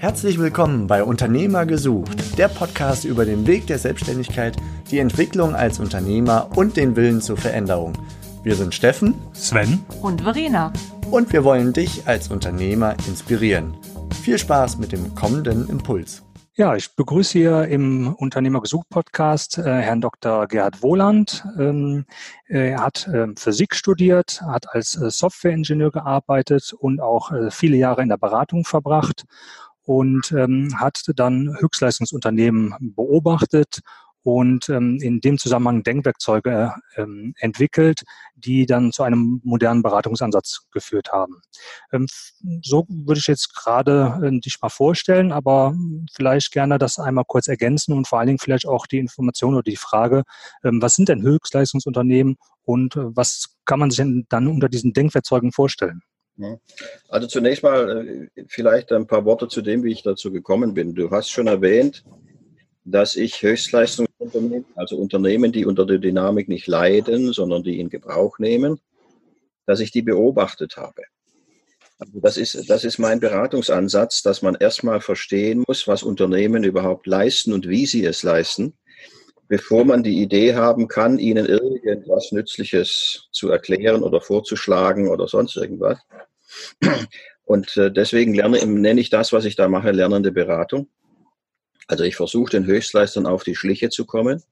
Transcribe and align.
Herzlich 0.00 0.38
willkommen 0.38 0.86
bei 0.86 1.02
Unternehmer 1.02 1.66
gesucht, 1.66 2.38
der 2.38 2.46
Podcast 2.46 3.04
über 3.04 3.24
den 3.24 3.48
Weg 3.48 3.66
der 3.66 3.78
Selbstständigkeit, 3.78 4.56
die 4.92 5.00
Entwicklung 5.00 5.56
als 5.56 5.80
Unternehmer 5.80 6.50
und 6.54 6.76
den 6.76 6.94
Willen 6.94 7.20
zur 7.20 7.36
Veränderung. 7.36 7.94
Wir 8.44 8.54
sind 8.54 8.76
Steffen, 8.76 9.16
Sven 9.32 9.84
und 10.00 10.20
Verena. 10.20 10.72
Und 11.10 11.32
wir 11.32 11.42
wollen 11.42 11.72
dich 11.72 12.06
als 12.06 12.28
Unternehmer 12.28 12.94
inspirieren. 13.08 13.76
Viel 14.22 14.38
Spaß 14.38 14.78
mit 14.78 14.92
dem 14.92 15.16
kommenden 15.16 15.68
Impuls. 15.68 16.22
Ja, 16.54 16.76
ich 16.76 16.94
begrüße 16.94 17.38
hier 17.38 17.64
im 17.64 18.14
Unternehmer 18.14 18.60
gesucht 18.60 18.88
Podcast 18.90 19.58
äh, 19.58 19.62
Herrn 19.62 20.00
Dr. 20.00 20.46
Gerhard 20.46 20.80
Wohland. 20.80 21.44
Ähm, 21.58 22.04
er 22.46 22.82
hat 22.82 23.08
äh, 23.08 23.26
Physik 23.36 23.74
studiert, 23.74 24.42
hat 24.42 24.72
als 24.74 25.00
äh, 25.00 25.10
Softwareingenieur 25.10 25.90
gearbeitet 25.90 26.72
und 26.72 27.00
auch 27.00 27.32
äh, 27.32 27.50
viele 27.50 27.76
Jahre 27.76 28.02
in 28.02 28.08
der 28.08 28.16
Beratung 28.16 28.64
verbracht 28.64 29.24
und 29.88 30.32
ähm, 30.32 30.78
hat 30.78 31.02
dann 31.16 31.56
Höchstleistungsunternehmen 31.60 32.74
beobachtet 32.94 33.80
und 34.22 34.68
ähm, 34.68 34.98
in 35.00 35.22
dem 35.22 35.38
Zusammenhang 35.38 35.82
Denkwerkzeuge 35.82 36.74
ähm, 36.96 37.32
entwickelt, 37.38 38.02
die 38.34 38.66
dann 38.66 38.92
zu 38.92 39.02
einem 39.02 39.40
modernen 39.44 39.82
Beratungsansatz 39.82 40.66
geführt 40.72 41.10
haben. 41.10 41.40
Ähm, 41.90 42.06
so 42.62 42.84
würde 42.86 43.18
ich 43.18 43.28
jetzt 43.28 43.54
gerade 43.54 44.20
äh, 44.22 44.40
dich 44.40 44.58
mal 44.60 44.68
vorstellen, 44.68 45.32
aber 45.32 45.74
vielleicht 46.12 46.52
gerne 46.52 46.76
das 46.76 46.98
einmal 46.98 47.24
kurz 47.26 47.48
ergänzen 47.48 47.94
und 47.94 48.06
vor 48.06 48.18
allen 48.18 48.26
Dingen 48.26 48.40
vielleicht 48.40 48.66
auch 48.66 48.86
die 48.86 48.98
Information 48.98 49.54
oder 49.54 49.62
die 49.62 49.76
Frage, 49.76 50.24
ähm, 50.64 50.82
was 50.82 50.96
sind 50.96 51.08
denn 51.08 51.22
Höchstleistungsunternehmen 51.22 52.36
und 52.62 52.94
äh, 52.96 53.16
was 53.16 53.56
kann 53.64 53.78
man 53.78 53.90
sich 53.90 53.98
denn 53.98 54.26
dann 54.28 54.48
unter 54.48 54.68
diesen 54.68 54.92
Denkwerkzeugen 54.92 55.50
vorstellen? 55.50 56.02
Also 57.08 57.26
zunächst 57.26 57.62
mal 57.62 58.28
äh, 58.36 58.44
vielleicht 58.46 58.92
ein 58.92 59.06
paar 59.06 59.24
Worte 59.24 59.48
zu 59.48 59.60
dem, 59.60 59.82
wie 59.82 59.92
ich 59.92 60.02
dazu 60.02 60.32
gekommen 60.32 60.74
bin. 60.74 60.94
Du 60.94 61.10
hast 61.10 61.30
schon 61.30 61.48
erwähnt, 61.48 62.04
dass 62.84 63.16
ich 63.16 63.42
Höchstleistungsunternehmen, 63.42 64.64
also 64.74 64.96
Unternehmen, 64.96 65.52
die 65.52 65.66
unter 65.66 65.84
der 65.84 65.98
Dynamik 65.98 66.48
nicht 66.48 66.66
leiden, 66.66 67.32
sondern 67.32 67.62
die 67.62 67.80
in 67.80 67.90
Gebrauch 67.90 68.38
nehmen, 68.38 68.80
dass 69.66 69.80
ich 69.80 69.90
die 69.90 70.02
beobachtet 70.02 70.76
habe. 70.76 71.02
Also 71.98 72.20
das 72.20 72.36
ist, 72.36 72.70
das 72.70 72.84
ist 72.84 72.98
mein 72.98 73.18
Beratungsansatz, 73.18 74.22
dass 74.22 74.40
man 74.40 74.54
erstmal 74.54 75.00
verstehen 75.00 75.64
muss, 75.66 75.88
was 75.88 76.04
Unternehmen 76.04 76.62
überhaupt 76.62 77.06
leisten 77.06 77.52
und 77.52 77.68
wie 77.68 77.86
sie 77.86 78.04
es 78.04 78.22
leisten, 78.22 78.78
bevor 79.48 79.84
man 79.84 80.04
die 80.04 80.22
Idee 80.22 80.54
haben 80.54 80.86
kann, 80.86 81.18
ihnen 81.18 81.46
irgendwas 81.46 82.30
Nützliches 82.30 83.28
zu 83.32 83.50
erklären 83.50 84.04
oder 84.04 84.20
vorzuschlagen 84.20 85.08
oder 85.08 85.26
sonst 85.26 85.56
irgendwas. 85.56 85.98
Und 87.44 87.76
äh, 87.76 87.90
deswegen 87.90 88.34
lerne, 88.34 88.64
nenne 88.66 89.00
ich 89.00 89.10
das, 89.10 89.32
was 89.32 89.44
ich 89.44 89.56
da 89.56 89.68
mache, 89.68 89.90
lernende 89.90 90.32
Beratung. 90.32 90.88
Also 91.86 92.04
ich 92.04 92.16
versuche 92.16 92.50
den 92.50 92.66
Höchstleistern 92.66 93.26
auf 93.26 93.42
die 93.42 93.56
Schliche 93.56 93.88
zu 93.88 94.04
kommen 94.04 94.42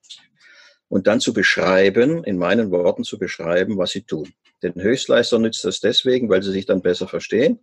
und 0.89 1.07
dann 1.07 1.21
zu 1.21 1.35
beschreiben, 1.35 2.25
in 2.25 2.39
meinen 2.39 2.71
Worten 2.71 3.05
zu 3.05 3.19
beschreiben, 3.19 3.77
was 3.77 3.91
sie 3.91 4.03
tun. 4.03 4.33
Den 4.63 4.75
Höchstleistern 4.75 5.43
nützt 5.43 5.65
das 5.65 5.81
deswegen, 5.81 6.31
weil 6.31 6.43
sie 6.43 6.53
sich 6.53 6.65
dann 6.65 6.81
besser 6.81 7.07
verstehen. 7.07 7.61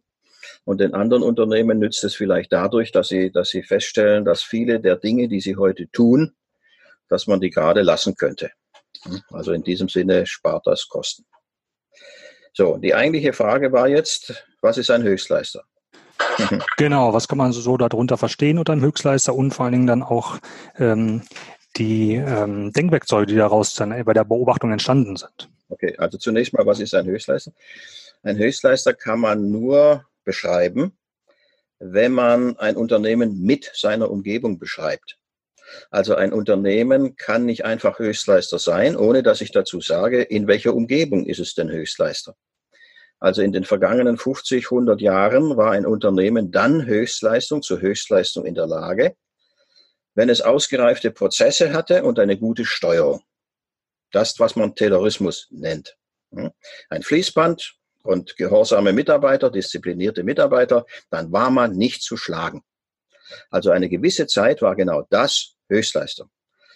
Und 0.66 0.80
den 0.80 0.94
anderen 0.94 1.24
Unternehmen 1.24 1.80
nützt 1.80 2.04
es 2.04 2.16
vielleicht 2.16 2.54
dadurch, 2.54 2.92
dass 2.92 3.08
sie, 3.08 3.32
dass 3.32 3.50
sie 3.50 3.64
feststellen, 3.64 4.26
dass 4.26 4.44
viele 4.44 4.80
der 4.80 4.98
Dinge, 4.98 5.28
die 5.28 5.42
sie 5.42 5.56
heute 5.56 5.90
tun, 5.90 6.34
dass 7.10 7.28
man 7.28 7.42
die 7.42 7.50
gerade 7.50 7.82
lassen 7.82 8.16
könnte. 8.16 8.52
Also 9.32 9.52
in 9.52 9.64
diesem 9.64 9.90
Sinne 9.90 10.26
spart 10.26 10.68
das 10.68 10.88
Kosten. 10.88 11.26
So, 12.54 12.78
die 12.78 12.94
eigentliche 12.94 13.34
Frage 13.34 13.72
war 13.72 13.88
jetzt, 13.88 14.46
was 14.62 14.78
ist 14.78 14.92
ein 14.92 15.04
Höchstleister? 15.04 15.64
Genau, 16.78 17.14
was 17.14 17.28
kann 17.28 17.38
man 17.38 17.52
so 17.52 17.78
darunter 17.78 18.18
verstehen 18.18 18.58
unter 18.58 18.74
einem 18.74 18.84
Höchstleister 18.84 19.36
und 19.36 19.54
vor 19.54 19.66
allen 19.66 19.74
Dingen 19.74 19.88
dann 19.88 20.04
auch 20.04 20.40
ähm, 20.78 21.24
die 21.76 22.16
ähm, 22.16 22.72
Denkwerkzeuge, 22.72 23.26
die 23.26 23.36
daraus 23.36 23.76
dann 23.76 24.04
bei 24.06 24.14
der 24.14 24.24
Beobachtung 24.24 24.72
entstanden 24.72 25.16
sind. 25.16 25.50
Okay, 25.70 25.96
also 25.98 26.18
zunächst 26.18 26.54
mal, 26.54 26.66
was 26.66 26.80
ist 26.80 26.94
ein 26.94 27.06
Höchstleister? 27.06 27.52
Ein 28.22 28.38
Höchstleister 28.38 28.94
kann 28.94 29.20
man 29.20 29.52
nur 29.52 30.06
beschreiben, 30.24 30.94
wenn 31.80 32.14
man 32.14 32.58
ein 32.58 32.78
Unternehmen 32.78 33.42
mit 33.42 33.72
seiner 33.74 34.10
Umgebung 34.10 34.60
beschreibt. 34.60 35.18
Also 35.92 36.16
ein 36.16 36.34
Unternehmen 36.34 37.16
kann 37.16 37.46
nicht 37.46 37.66
einfach 37.66 38.00
Höchstleister 38.00 38.60
sein, 38.60 38.96
ohne 38.96 39.24
dass 39.24 39.42
ich 39.42 39.52
dazu 39.52 39.82
sage, 39.82 40.22
in 40.22 40.48
welcher 40.48 40.74
Umgebung 40.74 41.26
ist 41.26 41.40
es 41.40 41.56
denn 41.56 41.70
Höchstleister. 41.70 42.36
Also 43.20 43.42
in 43.42 43.54
den 43.54 43.64
vergangenen 43.64 44.18
50, 44.18 44.66
100 44.66 45.00
Jahren 45.00 45.56
war 45.56 45.72
ein 45.72 45.86
Unternehmen 45.86 46.52
dann 46.52 46.86
Höchstleistung 46.86 47.62
zur 47.62 47.80
Höchstleistung 47.80 48.46
in 48.46 48.54
der 48.54 48.68
Lage, 48.68 49.16
wenn 50.14 50.30
es 50.30 50.42
ausgereifte 50.42 51.12
Prozesse 51.12 51.74
hatte 51.74 52.04
und 52.04 52.20
eine 52.20 52.38
gute 52.38 52.66
Steuerung. 52.66 53.24
Das, 54.12 54.40
was 54.40 54.56
man 54.56 54.76
Taylorismus 54.76 55.48
nennt. 55.52 55.98
Hm? 56.32 56.52
Ein 56.90 57.02
Fließband 57.02 57.76
und 58.04 58.36
gehorsame 58.36 58.94
Mitarbeiter, 58.94 59.50
disziplinierte 59.50 60.24
Mitarbeiter, 60.24 60.86
dann 61.10 61.32
war 61.32 61.50
man 61.50 61.72
nicht 61.72 62.04
zu 62.04 62.18
schlagen. 62.18 62.64
Also 63.50 63.72
eine 63.72 63.90
gewisse 63.90 64.28
Zeit 64.28 64.62
war 64.62 64.76
genau 64.76 65.08
das 65.10 65.53
Höchstleistung. 65.70 66.30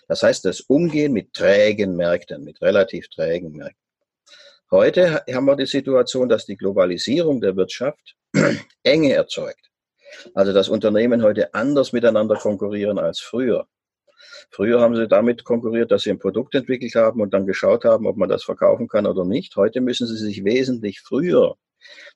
Das 0.07 0.23
heißt, 0.23 0.45
das 0.45 0.61
Umgehen 0.61 1.13
mit 1.13 1.33
trägen 1.33 1.95
Märkten, 1.95 2.43
mit 2.43 2.61
relativ 2.61 3.09
trägen 3.09 3.51
Märkten. 3.51 3.81
Heute 4.71 5.23
haben 5.33 5.45
wir 5.45 5.55
die 5.55 5.65
Situation, 5.65 6.29
dass 6.29 6.45
die 6.45 6.57
Globalisierung 6.57 7.41
der 7.41 7.55
Wirtschaft 7.55 8.15
Enge 8.83 9.13
erzeugt. 9.13 9.69
Also 10.33 10.53
dass 10.53 10.69
Unternehmen 10.69 11.23
heute 11.23 11.53
anders 11.53 11.93
miteinander 11.93 12.35
konkurrieren 12.35 12.97
als 12.97 13.19
früher. 13.19 13.67
Früher 14.49 14.81
haben 14.81 14.95
sie 14.95 15.07
damit 15.07 15.43
konkurriert, 15.43 15.91
dass 15.91 16.03
sie 16.03 16.09
ein 16.09 16.19
Produkt 16.19 16.55
entwickelt 16.55 16.95
haben 16.95 17.21
und 17.21 17.33
dann 17.33 17.45
geschaut 17.45 17.85
haben, 17.85 18.07
ob 18.07 18.17
man 18.17 18.29
das 18.29 18.43
verkaufen 18.43 18.87
kann 18.87 19.05
oder 19.05 19.25
nicht. 19.25 19.55
Heute 19.55 19.81
müssen 19.81 20.07
sie 20.07 20.17
sich 20.17 20.43
wesentlich 20.43 21.01
früher 21.01 21.55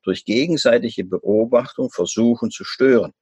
durch 0.03 0.26
gegenseitige 0.26 1.03
Beobachtung 1.03 1.90
versuchen 1.90 2.52
zu 2.52 2.64
stören. 2.64 3.14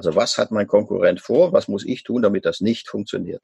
Also 0.00 0.16
was 0.16 0.38
hat 0.38 0.50
mein 0.50 0.66
Konkurrent 0.66 1.20
vor? 1.20 1.52
Was 1.52 1.68
muss 1.68 1.84
ich 1.84 2.04
tun, 2.04 2.22
damit 2.22 2.46
das 2.46 2.62
nicht 2.62 2.88
funktioniert? 2.88 3.42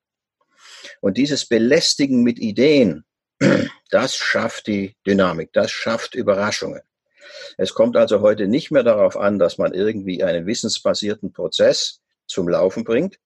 Und 1.03 1.19
dieses 1.19 1.45
Belästigen 1.45 2.23
mit 2.23 2.39
Ideen, 2.39 3.05
das 3.91 4.17
schafft 4.17 4.67
die 4.67 4.97
Dynamik, 5.07 5.53
das 5.53 5.71
schafft 5.71 6.15
Überraschungen. 6.15 6.81
Es 7.59 7.75
kommt 7.75 7.95
also 7.99 8.23
heute 8.23 8.49
nicht 8.49 8.71
mehr 8.71 8.85
darauf 8.85 9.19
an, 9.19 9.39
dass 9.39 9.59
man 9.59 9.75
irgendwie 9.75 10.25
einen 10.25 10.47
wissensbasierten 10.47 11.31
Prozess 11.31 12.01
zum 12.27 12.49
Laufen 12.49 12.85
bringt, 12.85 13.19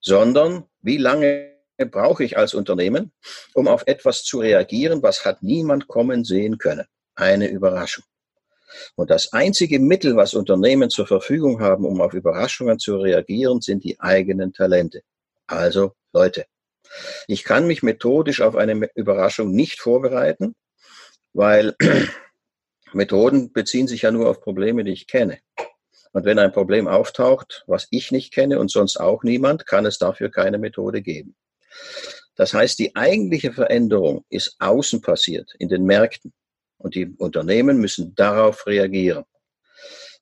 sondern 0.00 0.64
wie 0.80 0.96
lange 0.96 1.54
brauche 1.78 2.24
ich 2.24 2.36
als 2.36 2.54
Unternehmen, 2.54 3.12
um 3.54 3.68
auf 3.68 3.84
etwas 3.86 4.24
zu 4.24 4.40
reagieren, 4.40 5.04
was 5.04 5.24
hat 5.24 5.44
niemand 5.44 5.86
kommen 5.86 6.24
sehen 6.24 6.58
können. 6.58 6.86
Eine 7.14 7.46
Überraschung. 7.46 8.02
Und 8.94 9.10
das 9.10 9.32
einzige 9.32 9.78
Mittel, 9.78 10.16
was 10.16 10.34
Unternehmen 10.34 10.90
zur 10.90 11.06
Verfügung 11.06 11.60
haben, 11.60 11.84
um 11.84 12.00
auf 12.00 12.14
Überraschungen 12.14 12.78
zu 12.78 12.96
reagieren, 12.96 13.60
sind 13.60 13.84
die 13.84 14.00
eigenen 14.00 14.52
Talente. 14.52 15.02
Also 15.46 15.92
Leute. 16.12 16.46
Ich 17.26 17.44
kann 17.44 17.66
mich 17.66 17.82
methodisch 17.82 18.40
auf 18.40 18.56
eine 18.56 18.88
Überraschung 18.94 19.52
nicht 19.52 19.80
vorbereiten, 19.80 20.54
weil 21.32 21.76
Methoden 22.92 23.52
beziehen 23.52 23.86
sich 23.86 24.02
ja 24.02 24.10
nur 24.10 24.28
auf 24.28 24.40
Probleme, 24.40 24.84
die 24.84 24.92
ich 24.92 25.06
kenne. 25.06 25.38
Und 26.12 26.24
wenn 26.24 26.38
ein 26.40 26.52
Problem 26.52 26.88
auftaucht, 26.88 27.62
was 27.66 27.86
ich 27.90 28.10
nicht 28.10 28.32
kenne 28.32 28.58
und 28.58 28.70
sonst 28.70 28.96
auch 28.96 29.22
niemand, 29.22 29.66
kann 29.66 29.86
es 29.86 29.98
dafür 29.98 30.30
keine 30.30 30.58
Methode 30.58 31.02
geben. 31.02 31.36
Das 32.34 32.52
heißt, 32.54 32.78
die 32.78 32.96
eigentliche 32.96 33.52
Veränderung 33.52 34.24
ist 34.28 34.56
außen 34.58 35.02
passiert, 35.02 35.54
in 35.58 35.68
den 35.68 35.84
Märkten. 35.84 36.32
Und 36.80 36.94
die 36.94 37.14
Unternehmen 37.18 37.78
müssen 37.78 38.14
darauf 38.14 38.66
reagieren. 38.66 39.24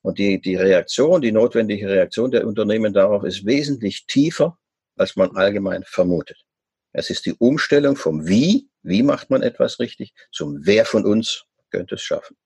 Und 0.03 0.19
die, 0.19 0.41
die 0.41 0.57
Reaktion, 0.57 1.21
die 1.21 1.33
notwendige 1.33 1.89
Reaktion 1.89 2.31
der 2.31 2.47
Unternehmen 2.47 2.93
darauf 2.93 3.25
ist 3.25 3.47
wesentlich 3.47 4.07
tiefer, 4.07 4.59
als 4.97 5.17
man 5.17 5.37
allgemein 5.37 5.85
vermutet. 5.85 6.45
Es 6.93 7.11
ist 7.11 7.27
die 7.27 7.35
Umstellung 7.35 7.95
vom 7.95 8.27
Wie, 8.27 8.69
wie 8.83 9.03
macht 9.03 9.31
man 9.31 9.43
etwas 9.43 9.79
richtig, 9.79 10.15
zum 10.33 10.67
Wer 10.67 10.85
von 10.85 11.05
uns 11.05 11.45
könnte 11.71 11.95
es 11.95 12.03
schaffen. 12.03 12.37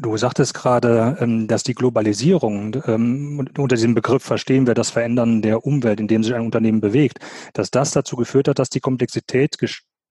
Du 0.00 0.16
sagtest 0.16 0.54
gerade, 0.54 1.16
ähm, 1.20 1.46
dass 1.46 1.62
die 1.62 1.74
Globalisierung, 1.74 2.82
ähm, 2.86 3.48
unter 3.56 3.76
diesem 3.76 3.94
Begriff 3.94 4.24
verstehen 4.24 4.66
wir 4.66 4.74
das 4.74 4.90
Verändern 4.90 5.40
der 5.40 5.64
Umwelt, 5.64 6.00
in 6.00 6.08
dem 6.08 6.24
sich 6.24 6.34
ein 6.34 6.40
Unternehmen 6.40 6.80
bewegt, 6.80 7.18
dass 7.52 7.70
das 7.70 7.92
dazu 7.92 8.16
geführt 8.16 8.48
hat, 8.48 8.58
dass 8.58 8.70
die 8.70 8.80
Komplexität 8.80 9.56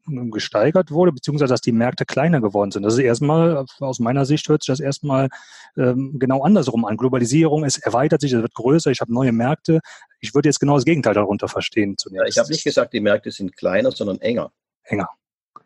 gesteigert 0.05 0.91
wurde, 0.91 1.11
beziehungsweise 1.11 1.53
dass 1.53 1.61
die 1.61 1.71
Märkte 1.71 2.05
kleiner 2.05 2.41
geworden 2.41 2.71
sind. 2.71 2.83
Das 2.83 2.93
ist 2.93 2.99
erstmal, 2.99 3.65
aus 3.79 3.99
meiner 3.99 4.25
Sicht 4.25 4.47
hört 4.49 4.63
sich 4.63 4.67
das 4.67 4.79
erstmal 4.79 5.29
ähm, 5.77 6.19
genau 6.19 6.43
andersrum 6.43 6.85
an. 6.85 6.97
Globalisierung, 6.97 7.63
es 7.63 7.77
erweitert 7.77 8.21
sich, 8.21 8.33
es 8.33 8.41
wird 8.41 8.53
größer, 8.53 8.91
ich 8.91 9.01
habe 9.01 9.13
neue 9.13 9.31
Märkte. 9.31 9.79
Ich 10.19 10.33
würde 10.35 10.49
jetzt 10.49 10.59
genau 10.59 10.75
das 10.75 10.85
Gegenteil 10.85 11.13
darunter 11.13 11.47
verstehen 11.47 11.97
zunächst. 11.97 12.21
Ja, 12.21 12.27
ich 12.27 12.37
habe 12.37 12.51
nicht 12.51 12.63
gesagt, 12.63 12.93
die 12.93 12.99
Märkte 12.99 13.31
sind 13.31 13.55
kleiner, 13.55 13.91
sondern 13.91 14.19
enger. 14.19 14.51
Enger. 14.83 15.09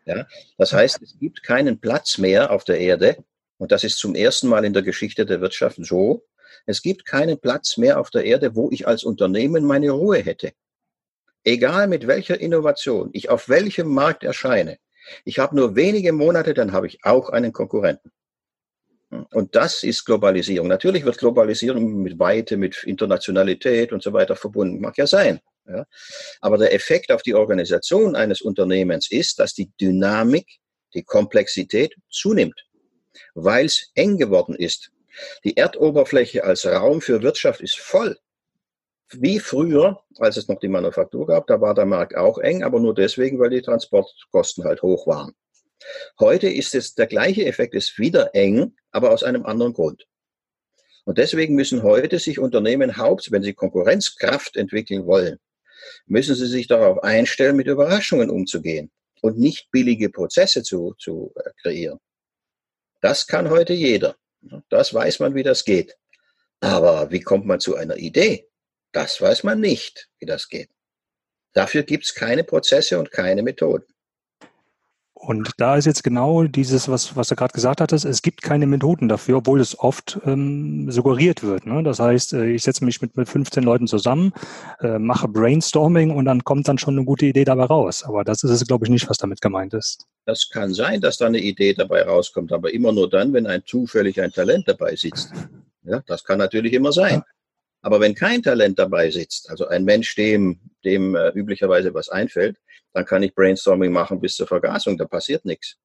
Ja, 0.04 0.26
das 0.56 0.72
heißt, 0.72 1.02
es 1.02 1.18
gibt 1.18 1.42
keinen 1.42 1.80
Platz 1.80 2.16
mehr 2.18 2.50
auf 2.50 2.64
der 2.64 2.80
Erde, 2.80 3.24
und 3.58 3.72
das 3.72 3.84
ist 3.84 3.98
zum 3.98 4.14
ersten 4.14 4.48
Mal 4.48 4.64
in 4.64 4.72
der 4.72 4.82
Geschichte 4.82 5.26
der 5.26 5.40
Wirtschaft 5.40 5.78
so, 5.80 6.24
Es 6.64 6.80
gibt 6.82 7.04
keinen 7.04 7.38
Platz 7.38 7.76
mehr 7.76 8.00
auf 8.00 8.10
der 8.10 8.24
Erde, 8.24 8.54
wo 8.54 8.70
ich 8.70 8.86
als 8.86 9.04
Unternehmen 9.04 9.64
meine 9.64 9.90
Ruhe 9.90 10.18
hätte. 10.18 10.52
Egal 11.48 11.88
mit 11.88 12.06
welcher 12.06 12.38
Innovation 12.38 13.08
ich 13.14 13.30
auf 13.30 13.48
welchem 13.48 13.88
Markt 13.88 14.22
erscheine, 14.22 14.76
ich 15.24 15.38
habe 15.38 15.56
nur 15.56 15.76
wenige 15.76 16.12
Monate, 16.12 16.52
dann 16.52 16.72
habe 16.72 16.86
ich 16.86 16.98
auch 17.04 17.30
einen 17.30 17.54
Konkurrenten. 17.54 18.12
Und 19.32 19.56
das 19.56 19.82
ist 19.82 20.04
Globalisierung. 20.04 20.68
Natürlich 20.68 21.06
wird 21.06 21.16
Globalisierung 21.16 22.02
mit 22.02 22.18
Weite, 22.18 22.58
mit 22.58 22.84
Internationalität 22.84 23.94
und 23.94 24.02
so 24.02 24.12
weiter 24.12 24.36
verbunden. 24.36 24.78
Mag 24.78 24.98
ja 24.98 25.06
sein. 25.06 25.40
Ja. 25.66 25.86
Aber 26.42 26.58
der 26.58 26.74
Effekt 26.74 27.10
auf 27.10 27.22
die 27.22 27.34
Organisation 27.34 28.14
eines 28.14 28.42
Unternehmens 28.42 29.10
ist, 29.10 29.38
dass 29.38 29.54
die 29.54 29.70
Dynamik, 29.80 30.46
die 30.92 31.02
Komplexität 31.02 31.94
zunimmt, 32.10 32.62
weil 33.32 33.64
es 33.64 33.90
eng 33.94 34.18
geworden 34.18 34.54
ist. 34.54 34.90
Die 35.44 35.56
Erdoberfläche 35.56 36.44
als 36.44 36.66
Raum 36.66 37.00
für 37.00 37.22
Wirtschaft 37.22 37.62
ist 37.62 37.78
voll. 37.78 38.18
Wie 39.12 39.38
früher, 39.38 40.02
als 40.18 40.36
es 40.36 40.48
noch 40.48 40.60
die 40.60 40.68
Manufaktur 40.68 41.26
gab, 41.26 41.46
da 41.46 41.60
war 41.60 41.74
der 41.74 41.86
Markt 41.86 42.16
auch 42.16 42.38
eng, 42.38 42.62
aber 42.62 42.78
nur 42.78 42.94
deswegen, 42.94 43.38
weil 43.38 43.50
die 43.50 43.62
Transportkosten 43.62 44.64
halt 44.64 44.82
hoch 44.82 45.06
waren. 45.06 45.34
Heute 46.18 46.48
ist 46.48 46.74
es 46.74 46.94
der 46.94 47.06
gleiche 47.06 47.46
Effekt, 47.46 47.74
ist 47.74 47.98
wieder 47.98 48.34
eng, 48.34 48.74
aber 48.90 49.10
aus 49.10 49.22
einem 49.22 49.46
anderen 49.46 49.72
Grund. 49.72 50.06
Und 51.04 51.16
deswegen 51.16 51.54
müssen 51.54 51.82
heute 51.82 52.18
sich 52.18 52.38
Unternehmen 52.38 52.98
haupt, 52.98 53.32
wenn 53.32 53.42
sie 53.42 53.54
Konkurrenzkraft 53.54 54.56
entwickeln 54.56 55.06
wollen, 55.06 55.38
müssen 56.06 56.34
sie 56.34 56.46
sich 56.46 56.66
darauf 56.66 57.02
einstellen, 57.02 57.56
mit 57.56 57.66
Überraschungen 57.66 58.28
umzugehen 58.28 58.90
und 59.22 59.38
nicht 59.38 59.70
billige 59.70 60.10
Prozesse 60.10 60.62
zu, 60.62 60.94
zu 60.98 61.32
äh, 61.36 61.50
kreieren. 61.62 61.98
Das 63.00 63.26
kann 63.26 63.48
heute 63.48 63.72
jeder. 63.72 64.16
Das 64.68 64.92
weiß 64.92 65.20
man, 65.20 65.34
wie 65.34 65.42
das 65.42 65.64
geht. 65.64 65.96
Aber 66.60 67.10
wie 67.10 67.20
kommt 67.20 67.46
man 67.46 67.60
zu 67.60 67.76
einer 67.76 67.96
Idee? 67.96 68.47
Das 68.92 69.20
weiß 69.20 69.44
man 69.44 69.60
nicht, 69.60 70.08
wie 70.18 70.26
das 70.26 70.48
geht. 70.48 70.70
Dafür 71.52 71.82
gibt 71.82 72.04
es 72.04 72.14
keine 72.14 72.44
Prozesse 72.44 72.98
und 72.98 73.10
keine 73.10 73.42
Methoden. 73.42 73.86
Und 75.20 75.50
da 75.56 75.76
ist 75.76 75.84
jetzt 75.84 76.04
genau 76.04 76.44
dieses, 76.44 76.88
was, 76.88 77.16
was 77.16 77.26
du 77.26 77.34
gerade 77.34 77.52
gesagt 77.52 77.80
hattest, 77.80 78.04
es 78.04 78.22
gibt 78.22 78.40
keine 78.40 78.68
Methoden 78.68 79.08
dafür, 79.08 79.38
obwohl 79.38 79.60
es 79.60 79.76
oft 79.76 80.20
ähm, 80.24 80.88
suggeriert 80.92 81.42
wird. 81.42 81.66
Ne? 81.66 81.82
Das 81.82 81.98
heißt, 81.98 82.34
äh, 82.34 82.50
ich 82.52 82.62
setze 82.62 82.84
mich 82.84 83.02
mit, 83.02 83.16
mit 83.16 83.28
15 83.28 83.64
Leuten 83.64 83.88
zusammen, 83.88 84.32
äh, 84.80 85.00
mache 85.00 85.26
Brainstorming 85.26 86.12
und 86.12 86.26
dann 86.26 86.44
kommt 86.44 86.68
dann 86.68 86.78
schon 86.78 86.96
eine 86.96 87.04
gute 87.04 87.26
Idee 87.26 87.44
dabei 87.44 87.64
raus. 87.64 88.04
Aber 88.04 88.22
das 88.22 88.44
ist 88.44 88.50
es, 88.52 88.64
glaube 88.64 88.86
ich, 88.86 88.90
nicht, 88.90 89.10
was 89.10 89.16
damit 89.16 89.40
gemeint 89.40 89.74
ist. 89.74 90.06
Das 90.24 90.48
kann 90.48 90.72
sein, 90.72 91.00
dass 91.00 91.18
da 91.18 91.26
eine 91.26 91.40
Idee 91.40 91.74
dabei 91.74 92.02
rauskommt, 92.02 92.52
aber 92.52 92.72
immer 92.72 92.92
nur 92.92 93.10
dann, 93.10 93.32
wenn 93.32 93.48
ein 93.48 93.64
zufällig 93.66 94.20
ein 94.20 94.30
Talent 94.30 94.68
dabei 94.68 94.94
sitzt. 94.94 95.32
Ja, 95.82 96.00
das 96.06 96.22
kann 96.22 96.38
natürlich 96.38 96.74
immer 96.74 96.92
sein. 96.92 97.24
Aber 97.88 98.00
wenn 98.00 98.14
kein 98.14 98.42
Talent 98.42 98.78
dabei 98.78 99.10
sitzt, 99.10 99.48
also 99.48 99.66
ein 99.66 99.82
Mensch, 99.82 100.14
dem, 100.14 100.60
dem 100.84 101.16
äh, 101.16 101.30
üblicherweise 101.30 101.94
was 101.94 102.10
einfällt, 102.10 102.58
dann 102.92 103.06
kann 103.06 103.22
ich 103.22 103.34
Brainstorming 103.34 103.90
machen 103.90 104.20
bis 104.20 104.36
zur 104.36 104.46
Vergasung, 104.46 104.98
da 104.98 105.06
passiert 105.06 105.46
nichts. 105.46 105.78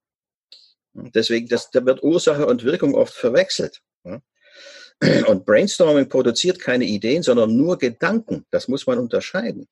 Deswegen, 0.91 1.47
das, 1.47 1.71
da 1.71 1.85
wird 1.85 2.03
Ursache 2.03 2.45
und 2.45 2.65
Wirkung 2.65 2.93
oft 2.93 3.13
verwechselt. 3.13 3.81
Und 4.03 5.45
Brainstorming 5.45 6.09
produziert 6.09 6.59
keine 6.59 6.83
Ideen, 6.83 7.23
sondern 7.23 7.55
nur 7.55 7.77
Gedanken. 7.77 8.45
Das 8.51 8.67
muss 8.67 8.85
man 8.85 8.99
unterscheiden. 8.99 9.69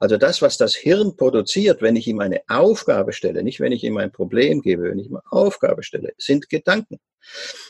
Also 0.00 0.16
das, 0.16 0.40
was 0.40 0.56
das 0.56 0.74
Hirn 0.74 1.14
produziert, 1.16 1.82
wenn 1.82 1.94
ich 1.94 2.08
ihm 2.08 2.20
eine 2.20 2.40
Aufgabe 2.48 3.12
stelle, 3.12 3.42
nicht 3.42 3.60
wenn 3.60 3.70
ich 3.70 3.84
ihm 3.84 3.98
ein 3.98 4.10
Problem 4.10 4.62
gebe, 4.62 4.84
wenn 4.84 4.98
ich 4.98 5.06
ihm 5.06 5.16
eine 5.16 5.30
Aufgabe 5.30 5.82
stelle, 5.82 6.14
sind 6.16 6.48
Gedanken. 6.48 6.98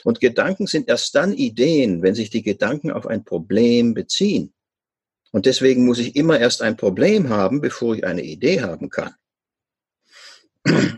Und 0.05 0.21
Gedanken 0.21 0.69
sind 0.69 0.89
erst 0.89 1.15
dann 1.17 1.33
Ideen, 1.33 2.03
wenn 2.03 2.15
sich 2.15 2.31
die 2.31 2.43
Gedanken 2.43 2.93
auf 2.93 3.09
ein 3.09 3.25
Problem 3.25 3.95
beziehen. 3.95 4.55
Und 5.33 5.47
deswegen 5.47 5.85
muss 5.85 5.99
ich 5.99 6.15
immer 6.15 6.39
erst 6.39 6.63
ein 6.63 6.77
Problem 6.77 7.31
haben, 7.31 7.61
bevor 7.61 7.97
ich 7.97 8.05
eine 8.05 8.23
Idee 8.23 8.63
haben 8.63 8.91
kann. 8.91 9.15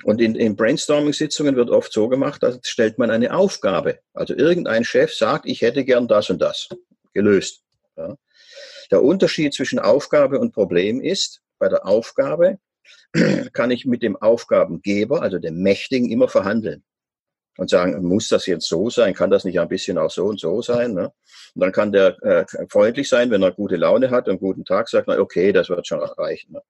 Und 0.04 0.20
in, 0.20 0.34
in 0.34 0.54
Brainstorming-Sitzungen 0.54 1.56
wird 1.56 1.70
oft 1.70 1.92
so 1.92 2.08
gemacht, 2.08 2.42
da 2.42 2.58
stellt 2.62 2.98
man 2.98 3.10
eine 3.10 3.34
Aufgabe. 3.34 4.00
Also 4.12 4.34
irgendein 4.34 4.84
Chef 4.84 5.14
sagt, 5.14 5.46
ich 5.46 5.62
hätte 5.62 5.84
gern 5.84 6.08
das 6.08 6.28
und 6.28 6.40
das 6.40 6.68
gelöst. 7.14 7.62
Ja. 7.96 8.16
Der 8.92 9.02
Unterschied 9.02 9.54
zwischen 9.54 9.78
Aufgabe 9.78 10.38
und 10.38 10.52
Problem 10.52 11.00
ist, 11.00 11.40
bei 11.58 11.68
der 11.70 11.86
Aufgabe 11.86 12.58
kann 13.54 13.70
ich 13.70 13.86
mit 13.86 14.02
dem 14.02 14.16
Aufgabengeber, 14.16 15.22
also 15.22 15.38
dem 15.38 15.62
Mächtigen, 15.62 16.10
immer 16.10 16.28
verhandeln 16.28 16.84
und 17.56 17.70
sagen, 17.70 18.04
muss 18.04 18.28
das 18.28 18.44
jetzt 18.46 18.68
so 18.68 18.90
sein? 18.90 19.14
Kann 19.14 19.30
das 19.30 19.44
nicht 19.44 19.58
ein 19.58 19.68
bisschen 19.68 19.96
auch 19.96 20.10
so 20.10 20.26
und 20.26 20.38
so 20.38 20.60
sein? 20.60 20.92
Ne? 20.92 21.10
Und 21.54 21.60
dann 21.60 21.72
kann 21.72 21.90
der 21.90 22.22
äh, 22.22 22.44
freundlich 22.68 23.08
sein, 23.08 23.30
wenn 23.30 23.42
er 23.42 23.52
gute 23.52 23.76
Laune 23.76 24.10
hat 24.10 24.28
und 24.28 24.40
guten 24.40 24.66
Tag 24.66 24.90
sagt, 24.90 25.08
na 25.08 25.18
okay, 25.18 25.52
das 25.52 25.70
wird 25.70 25.86
schon 25.86 26.00
reichen. 26.00 26.52
Ne? 26.52 26.62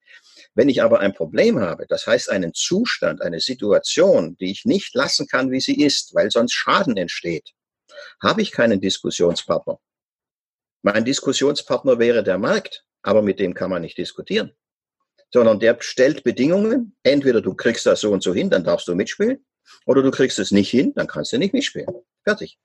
Wenn 0.55 0.69
ich 0.69 0.81
aber 0.81 1.01
ein 1.01 1.13
Problem 1.13 1.59
habe, 1.59 1.85
das 1.89 2.07
heißt 2.07 2.29
einen 2.29 2.53
Zustand, 2.53 3.21
eine 3.21 3.41
Situation, 3.41 4.37
die 4.37 4.51
ich 4.51 4.63
nicht 4.63 4.95
lassen 4.95 5.27
kann, 5.27 5.51
wie 5.51 5.59
sie 5.61 5.81
ist, 5.81 6.15
weil 6.15 6.31
sonst 6.31 6.53
Schaden 6.53 6.95
entsteht, 6.95 7.51
habe 8.21 8.41
ich 8.41 8.53
keinen 8.53 8.79
Diskussionspartner. 8.79 9.77
Mein 10.83 11.05
Diskussionspartner 11.05 11.97
wäre 11.97 12.23
der 12.23 12.37
Markt, 12.37 12.85
aber 13.01 13.21
mit 13.21 13.39
dem 13.39 13.53
kann 13.53 13.69
man 13.69 13.81
nicht 13.81 13.97
diskutieren. 13.97 14.51
Sondern 15.31 15.59
der 15.59 15.77
stellt 15.79 16.23
Bedingungen, 16.25 16.95
entweder 17.03 17.41
du 17.41 17.55
kriegst 17.55 17.85
das 17.85 18.01
so 18.01 18.11
und 18.11 18.21
so 18.21 18.33
hin, 18.33 18.49
dann 18.49 18.65
darfst 18.65 18.87
du 18.89 18.93
mitspielen, 18.93 19.43
oder 19.85 20.03
du 20.03 20.11
kriegst 20.11 20.39
es 20.39 20.51
nicht 20.51 20.69
hin, 20.69 20.91
dann 20.93 21.07
kannst 21.07 21.31
du 21.31 21.37
nicht 21.37 21.53
mitspielen. 21.53 21.87
Fertig. 22.25 22.59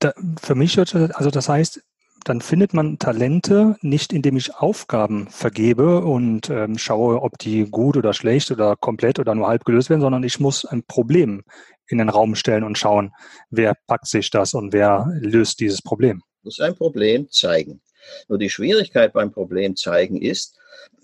Da, 0.00 0.12
für 0.40 0.54
mich, 0.54 0.78
also 0.78 1.30
das 1.30 1.48
heißt, 1.48 1.82
dann 2.24 2.42
findet 2.42 2.74
man 2.74 2.98
Talente 2.98 3.76
nicht, 3.80 4.12
indem 4.12 4.36
ich 4.36 4.54
Aufgaben 4.54 5.28
vergebe 5.28 6.04
und 6.04 6.50
ähm, 6.50 6.76
schaue, 6.76 7.22
ob 7.22 7.38
die 7.38 7.64
gut 7.64 7.96
oder 7.96 8.12
schlecht 8.12 8.50
oder 8.50 8.76
komplett 8.76 9.18
oder 9.18 9.34
nur 9.34 9.48
halb 9.48 9.64
gelöst 9.64 9.88
werden, 9.90 10.02
sondern 10.02 10.22
ich 10.22 10.38
muss 10.38 10.66
ein 10.66 10.84
Problem 10.84 11.42
in 11.88 11.98
den 11.98 12.10
Raum 12.10 12.34
stellen 12.34 12.64
und 12.64 12.78
schauen, 12.78 13.12
wer 13.50 13.74
packt 13.86 14.06
sich 14.06 14.30
das 14.30 14.54
und 14.54 14.72
wer 14.72 15.08
löst 15.20 15.58
dieses 15.60 15.82
Problem. 15.82 16.22
Du 16.42 16.48
musst 16.48 16.60
ein 16.60 16.74
Problem 16.74 17.30
zeigen. 17.30 17.80
Nur 18.28 18.36
die 18.36 18.50
Schwierigkeit 18.50 19.12
beim 19.12 19.30
Problem 19.30 19.76
zeigen 19.76 20.20
ist, 20.20 20.58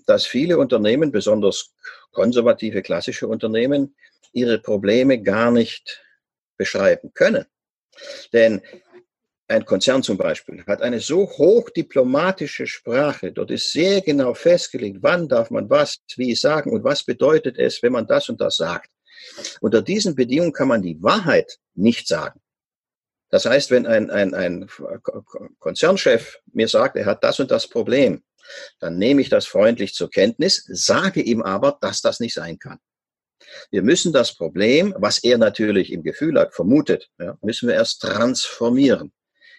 dass 0.05 0.25
viele 0.25 0.57
Unternehmen, 0.57 1.13
besonders 1.13 1.73
konservative 2.11 2.81
klassische 2.81 3.25
Unternehmen, 3.25 3.95
ihre 4.33 4.59
Probleme 4.59 5.21
gar 5.21 5.49
nicht 5.49 6.03
beschreiben 6.57 7.13
können. 7.13 7.45
Denn 8.33 8.61
ein 9.47 9.63
Konzern 9.63 10.03
zum 10.03 10.17
Beispiel 10.17 10.61
hat 10.67 10.81
eine 10.81 10.99
so 10.99 11.25
hochdiplomatische 11.25 12.67
Sprache, 12.67 13.31
dort 13.31 13.49
ist 13.49 13.71
sehr 13.71 14.01
genau 14.01 14.33
festgelegt, 14.33 14.97
wann 15.01 15.29
darf 15.29 15.51
man 15.51 15.69
was, 15.69 15.99
wie 16.17 16.35
sagen 16.35 16.71
und 16.71 16.83
was 16.83 17.05
bedeutet 17.05 17.57
es, 17.57 17.81
wenn 17.81 17.93
man 17.93 18.07
das 18.07 18.27
und 18.27 18.41
das 18.41 18.57
sagt. 18.57 18.91
Unter 19.61 19.81
diesen 19.81 20.15
Bedingungen 20.15 20.53
kann 20.53 20.67
man 20.67 20.81
die 20.81 21.01
Wahrheit 21.01 21.59
nicht 21.75 22.09
sagen. 22.09 22.41
Das 23.29 23.45
heißt, 23.45 23.69
wenn 23.71 23.85
ein, 23.85 24.09
ein, 24.09 24.33
ein 24.33 24.67
Konzernchef 25.59 26.39
mir 26.51 26.67
sagt, 26.67 26.95
er 26.95 27.05
hat 27.05 27.23
das 27.23 27.39
und 27.39 27.51
das 27.51 27.67
Problem, 27.67 28.23
dann 28.79 28.97
nehme 28.97 29.21
ich 29.21 29.29
das 29.29 29.45
freundlich 29.45 29.93
zur 29.93 30.09
Kenntnis, 30.09 30.65
sage 30.67 31.21
ihm 31.21 31.43
aber, 31.43 31.77
dass 31.81 32.01
das 32.01 32.19
nicht 32.19 32.33
sein 32.33 32.57
kann. 32.57 32.79
Wir 33.71 33.83
müssen 33.83 34.11
das 34.11 34.35
Problem, 34.35 34.93
was 34.97 35.19
er 35.23 35.37
natürlich 35.37 35.91
im 35.91 36.03
Gefühl 36.03 36.39
hat, 36.39 36.53
vermutet, 36.53 37.09
ja, 37.19 37.37
müssen 37.41 37.67
wir 37.67 37.75
erst 37.75 38.01
transformieren. 38.01 39.13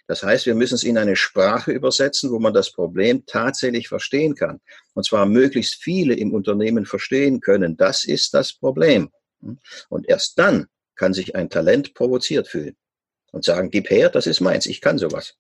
Das 0.06 0.24
heißt, 0.24 0.46
wir 0.46 0.56
müssen 0.56 0.74
es 0.74 0.82
in 0.82 0.98
eine 0.98 1.14
Sprache 1.14 1.70
übersetzen, 1.70 2.32
wo 2.32 2.40
man 2.40 2.52
das 2.52 2.72
Problem 2.72 3.24
tatsächlich 3.26 3.88
verstehen 3.88 4.34
kann. 4.34 4.60
Und 4.94 5.06
zwar 5.06 5.24
möglichst 5.24 5.82
viele 5.82 6.14
im 6.14 6.34
Unternehmen 6.34 6.84
verstehen 6.84 7.40
können. 7.40 7.76
Das 7.76 8.04
ist 8.04 8.34
das 8.34 8.52
Problem. 8.52 9.10
Und 9.88 10.08
erst 10.08 10.38
dann 10.38 10.66
kann 10.96 11.14
sich 11.14 11.36
ein 11.36 11.48
Talent 11.48 11.94
provoziert 11.94 12.48
fühlen 12.48 12.76
und 13.32 13.44
sagen, 13.44 13.70
gib 13.70 13.90
her, 13.90 14.08
das 14.10 14.26
ist 14.26 14.40
meins, 14.40 14.66
ich 14.66 14.80
kann 14.80 14.98
sowas. 14.98 15.36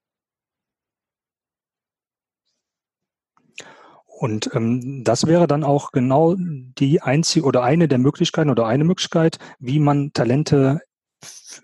Und 4.06 4.50
ähm, 4.54 5.02
das 5.02 5.26
wäre 5.26 5.46
dann 5.46 5.64
auch 5.64 5.92
genau 5.92 6.36
die 6.38 7.00
einzige 7.00 7.46
oder 7.46 7.62
eine 7.62 7.88
der 7.88 7.98
Möglichkeiten 7.98 8.50
oder 8.50 8.66
eine 8.66 8.84
Möglichkeit, 8.84 9.38
wie 9.58 9.78
man 9.78 10.12
Talente 10.12 10.80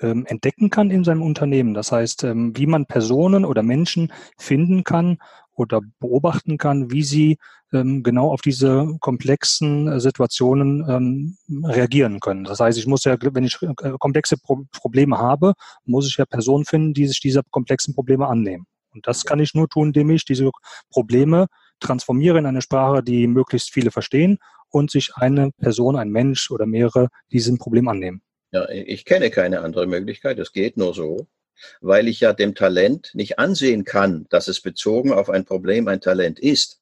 ähm, 0.00 0.24
entdecken 0.26 0.70
kann 0.70 0.90
in 0.90 1.04
seinem 1.04 1.22
Unternehmen. 1.22 1.74
Das 1.74 1.92
heißt, 1.92 2.24
ähm, 2.24 2.56
wie 2.56 2.66
man 2.66 2.86
Personen 2.86 3.44
oder 3.44 3.62
Menschen 3.62 4.12
finden 4.38 4.84
kann 4.84 5.18
oder 5.56 5.80
beobachten 5.98 6.58
kann, 6.58 6.90
wie 6.90 7.02
sie 7.02 7.38
ähm, 7.72 8.02
genau 8.02 8.30
auf 8.30 8.42
diese 8.42 8.96
komplexen 9.00 9.88
äh, 9.88 10.00
Situationen 10.00 10.84
ähm, 10.88 11.64
reagieren 11.64 12.20
können. 12.20 12.44
Das 12.44 12.60
heißt, 12.60 12.78
ich 12.78 12.86
muss 12.86 13.04
ja, 13.04 13.16
wenn 13.20 13.44
ich 13.44 13.58
äh, 13.62 13.92
komplexe 13.98 14.36
Pro 14.38 14.64
Probleme 14.72 15.18
habe, 15.18 15.54
muss 15.84 16.08
ich 16.08 16.16
ja 16.16 16.24
Personen 16.26 16.64
finden, 16.64 16.94
die 16.94 17.06
sich 17.06 17.20
dieser 17.20 17.42
komplexen 17.50 17.94
Probleme 17.94 18.28
annehmen. 18.28 18.66
Und 18.94 19.06
das 19.06 19.24
kann 19.24 19.40
ich 19.40 19.54
nur 19.54 19.68
tun, 19.68 19.88
indem 19.88 20.10
ich 20.10 20.24
diese 20.24 20.50
Probleme 20.90 21.46
transformiere 21.80 22.38
in 22.38 22.46
eine 22.46 22.62
Sprache, 22.62 23.02
die 23.02 23.26
möglichst 23.26 23.72
viele 23.72 23.90
verstehen 23.90 24.38
und 24.70 24.90
sich 24.90 25.12
eine 25.16 25.50
Person, 25.52 25.96
ein 25.96 26.10
Mensch 26.10 26.50
oder 26.50 26.66
mehrere 26.66 27.08
diesem 27.32 27.58
Problem 27.58 27.88
annehmen. 27.88 28.22
Ja, 28.52 28.68
ich 28.70 29.04
kenne 29.04 29.30
keine 29.30 29.60
andere 29.60 29.86
Möglichkeit. 29.86 30.38
Es 30.38 30.52
geht 30.52 30.76
nur 30.76 30.94
so. 30.94 31.26
Weil 31.80 32.08
ich 32.08 32.20
ja 32.20 32.32
dem 32.32 32.54
Talent 32.54 33.10
nicht 33.14 33.38
ansehen 33.38 33.84
kann, 33.84 34.26
dass 34.30 34.48
es 34.48 34.60
bezogen 34.60 35.12
auf 35.12 35.30
ein 35.30 35.44
Problem 35.44 35.88
ein 35.88 36.00
Talent 36.00 36.38
ist. 36.38 36.80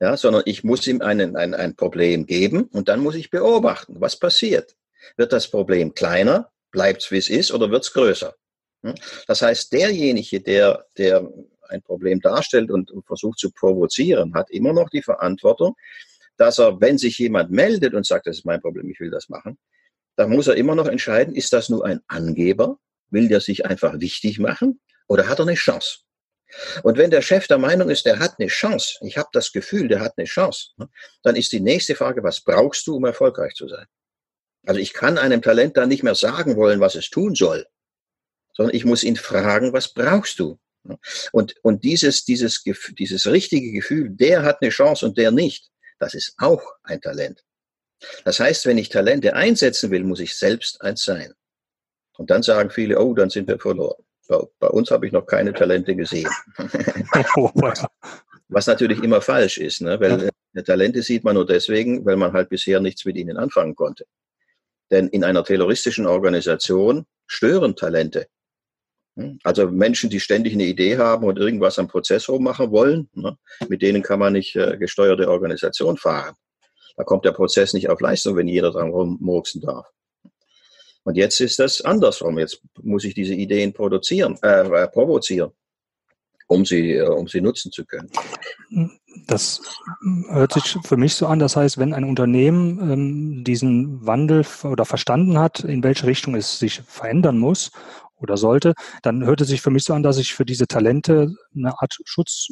Ja, 0.00 0.16
sondern 0.16 0.42
ich 0.46 0.64
muss 0.64 0.86
ihm 0.86 1.00
einen, 1.00 1.36
ein, 1.36 1.54
ein 1.54 1.76
Problem 1.76 2.26
geben 2.26 2.64
und 2.64 2.88
dann 2.88 3.00
muss 3.00 3.14
ich 3.14 3.30
beobachten, 3.30 4.00
was 4.00 4.18
passiert. 4.18 4.74
Wird 5.16 5.32
das 5.32 5.48
Problem 5.48 5.94
kleiner, 5.94 6.50
bleibt 6.72 7.02
es 7.02 7.10
wie 7.12 7.18
es 7.18 7.30
ist 7.30 7.52
oder 7.52 7.70
wird 7.70 7.84
es 7.84 7.92
größer? 7.92 8.34
Hm? 8.82 8.94
Das 9.28 9.42
heißt, 9.42 9.72
derjenige, 9.72 10.40
der, 10.40 10.86
der 10.98 11.28
ein 11.68 11.82
Problem 11.82 12.20
darstellt 12.20 12.70
und, 12.70 12.90
und 12.90 13.06
versucht 13.06 13.38
zu 13.38 13.50
provozieren, 13.50 14.34
hat 14.34 14.50
immer 14.50 14.72
noch 14.72 14.90
die 14.90 15.02
Verantwortung, 15.02 15.76
dass 16.36 16.58
er, 16.58 16.80
wenn 16.80 16.98
sich 16.98 17.18
jemand 17.18 17.50
meldet 17.50 17.94
und 17.94 18.06
sagt, 18.06 18.26
das 18.26 18.38
ist 18.38 18.44
mein 18.44 18.60
Problem, 18.60 18.90
ich 18.90 19.00
will 19.00 19.10
das 19.10 19.28
machen, 19.28 19.58
dann 20.16 20.30
muss 20.30 20.48
er 20.48 20.56
immer 20.56 20.74
noch 20.74 20.86
entscheiden, 20.86 21.34
ist 21.34 21.52
das 21.52 21.68
nur 21.68 21.84
ein 21.84 22.00
Angeber? 22.06 22.78
Will 23.12 23.28
der 23.28 23.40
sich 23.40 23.66
einfach 23.66 24.00
wichtig 24.00 24.38
machen? 24.38 24.80
Oder 25.06 25.28
hat 25.28 25.38
er 25.38 25.46
eine 25.46 25.54
Chance? 25.54 25.98
Und 26.82 26.98
wenn 26.98 27.10
der 27.10 27.22
Chef 27.22 27.46
der 27.46 27.58
Meinung 27.58 27.88
ist, 27.88 28.04
der 28.04 28.18
hat 28.18 28.34
eine 28.38 28.48
Chance, 28.48 28.98
ich 29.02 29.16
habe 29.16 29.28
das 29.32 29.52
Gefühl, 29.52 29.88
der 29.88 30.00
hat 30.00 30.14
eine 30.16 30.26
Chance, 30.26 30.70
ne, 30.76 30.88
dann 31.22 31.36
ist 31.36 31.52
die 31.52 31.60
nächste 31.60 31.94
Frage, 31.94 32.22
was 32.22 32.42
brauchst 32.42 32.86
du, 32.86 32.96
um 32.96 33.04
erfolgreich 33.04 33.54
zu 33.54 33.68
sein? 33.68 33.86
Also 34.66 34.80
ich 34.80 34.92
kann 34.92 35.18
einem 35.18 35.42
Talent 35.42 35.76
dann 35.76 35.88
nicht 35.88 36.02
mehr 36.02 36.14
sagen 36.14 36.56
wollen, 36.56 36.80
was 36.80 36.94
es 36.94 37.10
tun 37.10 37.34
soll, 37.34 37.66
sondern 38.54 38.76
ich 38.76 38.84
muss 38.84 39.02
ihn 39.02 39.16
fragen, 39.16 39.72
was 39.72 39.92
brauchst 39.92 40.38
du? 40.38 40.58
Ne? 40.84 40.98
Und, 41.32 41.54
und 41.62 41.84
dieses, 41.84 42.24
dieses, 42.24 42.62
dieses 42.62 43.26
richtige 43.26 43.72
Gefühl, 43.72 44.10
der 44.10 44.42
hat 44.42 44.58
eine 44.60 44.70
Chance 44.70 45.06
und 45.06 45.18
der 45.18 45.30
nicht, 45.30 45.70
das 45.98 46.14
ist 46.14 46.34
auch 46.38 46.62
ein 46.82 47.00
Talent. 47.00 47.42
Das 48.24 48.40
heißt, 48.40 48.66
wenn 48.66 48.78
ich 48.78 48.88
Talente 48.88 49.34
einsetzen 49.34 49.90
will, 49.90 50.04
muss 50.04 50.20
ich 50.20 50.36
selbst 50.36 50.80
eins 50.82 51.04
sein. 51.04 51.32
Und 52.18 52.30
dann 52.30 52.42
sagen 52.42 52.70
viele, 52.70 52.98
oh, 53.00 53.14
dann 53.14 53.30
sind 53.30 53.48
wir 53.48 53.58
verloren. 53.58 54.02
Bei, 54.60 54.68
uns 54.68 54.90
habe 54.90 55.06
ich 55.06 55.12
noch 55.12 55.26
keine 55.26 55.52
Talente 55.52 55.94
gesehen. 55.94 56.30
Was 58.48 58.66
natürlich 58.66 59.02
immer 59.02 59.20
falsch 59.20 59.58
ist, 59.58 59.80
ne? 59.80 59.98
weil 60.00 60.30
ja. 60.54 60.62
Talente 60.62 61.02
sieht 61.02 61.24
man 61.24 61.34
nur 61.34 61.46
deswegen, 61.46 62.04
weil 62.04 62.16
man 62.16 62.32
halt 62.32 62.48
bisher 62.48 62.80
nichts 62.80 63.04
mit 63.04 63.16
ihnen 63.16 63.36
anfangen 63.36 63.74
konnte. 63.74 64.04
Denn 64.90 65.08
in 65.08 65.24
einer 65.24 65.44
terroristischen 65.44 66.06
Organisation 66.06 67.06
stören 67.26 67.76
Talente. 67.76 68.26
Hm? 69.16 69.38
Also 69.42 69.70
Menschen, 69.70 70.10
die 70.10 70.20
ständig 70.20 70.54
eine 70.54 70.64
Idee 70.64 70.98
haben 70.98 71.24
und 71.24 71.38
irgendwas 71.38 71.78
am 71.78 71.88
Prozess 71.88 72.28
rummachen 72.28 72.70
wollen, 72.70 73.08
ne? 73.14 73.36
mit 73.68 73.82
denen 73.82 74.02
kann 74.02 74.18
man 74.18 74.34
nicht 74.34 74.54
äh, 74.56 74.76
gesteuerte 74.78 75.28
Organisation 75.30 75.96
fahren. 75.96 76.34
Da 76.96 77.04
kommt 77.04 77.24
der 77.24 77.32
Prozess 77.32 77.72
nicht 77.72 77.88
auf 77.88 78.00
Leistung, 78.00 78.36
wenn 78.36 78.48
jeder 78.48 78.70
dran 78.70 78.90
rummurksen 78.90 79.62
darf. 79.62 79.86
Und 81.04 81.16
jetzt 81.16 81.40
ist 81.40 81.58
das 81.58 81.80
andersrum. 81.80 82.38
Jetzt 82.38 82.62
muss 82.80 83.04
ich 83.04 83.14
diese 83.14 83.34
Ideen 83.34 83.72
produzieren, 83.72 84.38
äh, 84.42 84.62
äh, 84.62 84.88
provozieren, 84.88 85.50
um 86.46 86.64
sie, 86.64 86.92
äh, 86.92 87.08
um 87.08 87.26
sie 87.26 87.40
nutzen 87.40 87.72
zu 87.72 87.84
können. 87.84 88.10
Das 89.26 89.60
hört 90.30 90.52
sich 90.52 90.78
für 90.84 90.96
mich 90.96 91.14
so 91.14 91.26
an. 91.26 91.38
Das 91.38 91.56
heißt, 91.56 91.78
wenn 91.78 91.92
ein 91.92 92.04
Unternehmen 92.04 92.90
ähm, 92.90 93.44
diesen 93.44 94.06
Wandel 94.06 94.44
oder 94.64 94.84
verstanden 94.84 95.38
hat, 95.38 95.60
in 95.60 95.82
welche 95.82 96.06
Richtung 96.06 96.34
es 96.34 96.58
sich 96.58 96.82
verändern 96.86 97.38
muss 97.38 97.72
oder 98.22 98.36
sollte, 98.36 98.74
dann 99.02 99.24
hört 99.24 99.40
es 99.40 99.48
sich 99.48 99.60
für 99.60 99.70
mich 99.70 99.84
so 99.84 99.94
an, 99.94 100.02
dass 100.02 100.18
ich 100.18 100.34
für 100.34 100.44
diese 100.44 100.66
Talente 100.66 101.34
eine 101.54 101.80
Art 101.80 101.98
Schutzraum 102.04 102.50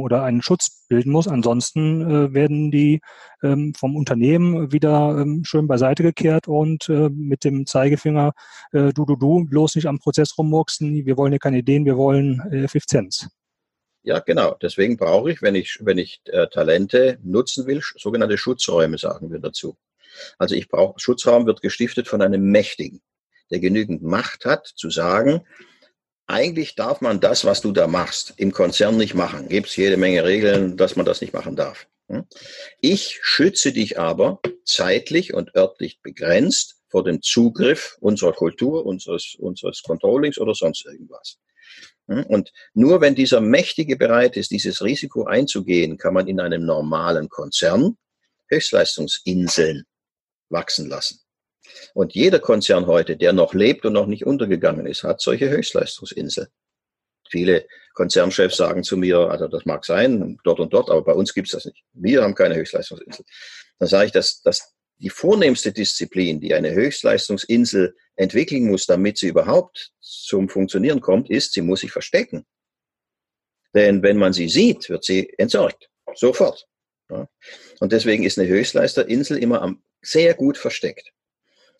oder 0.00 0.22
einen 0.22 0.42
Schutz 0.42 0.86
bilden 0.88 1.12
muss. 1.12 1.28
Ansonsten 1.28 2.02
äh, 2.02 2.34
werden 2.34 2.70
die 2.70 3.00
ähm, 3.42 3.74
vom 3.74 3.96
Unternehmen 3.96 4.72
wieder 4.72 5.18
ähm, 5.18 5.42
schön 5.44 5.66
beiseite 5.66 6.02
gekehrt 6.02 6.48
und 6.48 6.88
äh, 6.88 7.08
mit 7.10 7.44
dem 7.44 7.66
Zeigefinger, 7.66 8.32
äh, 8.72 8.92
du, 8.92 9.04
du, 9.04 9.16
du, 9.16 9.44
bloß 9.44 9.76
nicht 9.76 9.86
am 9.86 9.98
Prozess 9.98 10.36
rummurksen, 10.36 11.06
wir 11.06 11.16
wollen 11.16 11.32
ja 11.32 11.38
keine 11.38 11.58
Ideen, 11.58 11.84
wir 11.84 11.96
wollen 11.96 12.42
äh, 12.50 12.64
Effizienz. 12.64 13.28
Ja, 14.04 14.18
genau. 14.18 14.56
Deswegen 14.60 14.96
brauche 14.96 15.30
ich, 15.30 15.42
wenn 15.42 15.54
ich, 15.54 15.78
wenn 15.80 15.98
ich 15.98 16.20
äh, 16.26 16.48
Talente 16.48 17.18
nutzen 17.22 17.66
will, 17.66 17.80
sogenannte 17.96 18.36
Schutzräume, 18.36 18.98
sagen 18.98 19.30
wir 19.30 19.38
dazu. 19.38 19.76
Also 20.38 20.54
ich 20.54 20.68
brauche, 20.68 20.98
Schutzraum 20.98 21.46
wird 21.46 21.62
gestiftet 21.62 22.08
von 22.08 22.20
einem 22.20 22.42
Mächtigen 22.50 23.00
der 23.52 23.60
genügend 23.60 24.02
Macht 24.02 24.44
hat, 24.44 24.66
zu 24.66 24.90
sagen, 24.90 25.42
eigentlich 26.26 26.74
darf 26.74 27.00
man 27.00 27.20
das, 27.20 27.44
was 27.44 27.60
du 27.60 27.72
da 27.72 27.86
machst, 27.86 28.32
im 28.38 28.52
Konzern 28.52 28.96
nicht 28.96 29.14
machen. 29.14 29.48
Gibt 29.48 29.68
es 29.68 29.76
jede 29.76 29.96
Menge 29.96 30.24
Regeln, 30.24 30.76
dass 30.76 30.96
man 30.96 31.04
das 31.04 31.20
nicht 31.20 31.34
machen 31.34 31.54
darf. 31.54 31.86
Hm? 32.08 32.24
Ich 32.80 33.20
schütze 33.22 33.72
dich 33.72 33.98
aber 33.98 34.40
zeitlich 34.64 35.34
und 35.34 35.54
örtlich 35.54 36.00
begrenzt 36.00 36.76
vor 36.88 37.04
dem 37.04 37.20
Zugriff 37.22 37.96
unserer 38.00 38.32
Kultur, 38.32 38.86
unseres, 38.86 39.34
unseres 39.38 39.82
Controllings 39.82 40.38
oder 40.38 40.54
sonst 40.54 40.86
irgendwas. 40.86 41.38
Hm? 42.08 42.24
Und 42.24 42.52
nur 42.72 43.00
wenn 43.00 43.14
dieser 43.14 43.40
Mächtige 43.40 43.96
bereit 43.96 44.36
ist, 44.36 44.50
dieses 44.50 44.82
Risiko 44.82 45.24
einzugehen, 45.24 45.98
kann 45.98 46.14
man 46.14 46.26
in 46.26 46.40
einem 46.40 46.64
normalen 46.64 47.28
Konzern 47.28 47.98
Höchstleistungsinseln 48.48 49.84
wachsen 50.48 50.88
lassen. 50.88 51.21
Und 51.94 52.14
jeder 52.14 52.38
Konzern 52.38 52.86
heute, 52.86 53.16
der 53.16 53.32
noch 53.32 53.54
lebt 53.54 53.84
und 53.84 53.92
noch 53.92 54.06
nicht 54.06 54.26
untergegangen 54.26 54.86
ist, 54.86 55.02
hat 55.02 55.20
solche 55.20 55.50
Höchstleistungsinseln. 55.50 56.48
Viele 57.28 57.66
Konzernchefs 57.94 58.56
sagen 58.56 58.82
zu 58.82 58.96
mir, 58.96 59.18
also 59.18 59.48
das 59.48 59.64
mag 59.64 59.84
sein, 59.84 60.38
dort 60.44 60.60
und 60.60 60.72
dort, 60.72 60.90
aber 60.90 61.02
bei 61.02 61.12
uns 61.12 61.34
gibt 61.34 61.48
es 61.48 61.52
das 61.52 61.64
nicht. 61.64 61.82
Wir 61.92 62.22
haben 62.22 62.34
keine 62.34 62.56
Höchstleistungsinsel. 62.56 63.24
Dann 63.78 63.88
sage 63.88 64.06
ich, 64.06 64.12
dass, 64.12 64.42
dass 64.42 64.74
die 64.98 65.10
vornehmste 65.10 65.72
Disziplin, 65.72 66.40
die 66.40 66.54
eine 66.54 66.72
Höchstleistungsinsel 66.72 67.96
entwickeln 68.16 68.68
muss, 68.68 68.86
damit 68.86 69.18
sie 69.18 69.28
überhaupt 69.28 69.92
zum 70.00 70.48
Funktionieren 70.48 71.00
kommt, 71.00 71.30
ist, 71.30 71.52
sie 71.52 71.62
muss 71.62 71.80
sich 71.80 71.90
verstecken. 71.90 72.46
Denn 73.74 74.02
wenn 74.02 74.18
man 74.18 74.32
sie 74.32 74.48
sieht, 74.48 74.88
wird 74.88 75.04
sie 75.04 75.32
entsorgt. 75.38 75.88
Sofort. 76.14 76.66
Und 77.80 77.92
deswegen 77.92 78.24
ist 78.24 78.38
eine 78.38 78.48
Höchstleisterinsel 78.48 79.38
immer 79.38 79.62
am, 79.62 79.82
sehr 80.02 80.34
gut 80.34 80.56
versteckt. 80.56 81.12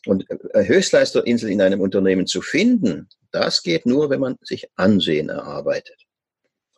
Und 0.07 0.27
eine 0.55 0.67
Höchstleisterinsel 0.67 1.51
in 1.51 1.63
einem 1.63 1.81
Unternehmen 1.81 2.27
zu 2.27 2.43
finden, 2.43 3.09
das 3.31 3.63
geht 3.63 3.87
nur, 3.87 4.11
wenn 4.11 4.21
man 4.21 4.37
sich 4.43 4.69
Ansehen 4.77 5.29
erarbeitet, 5.29 6.07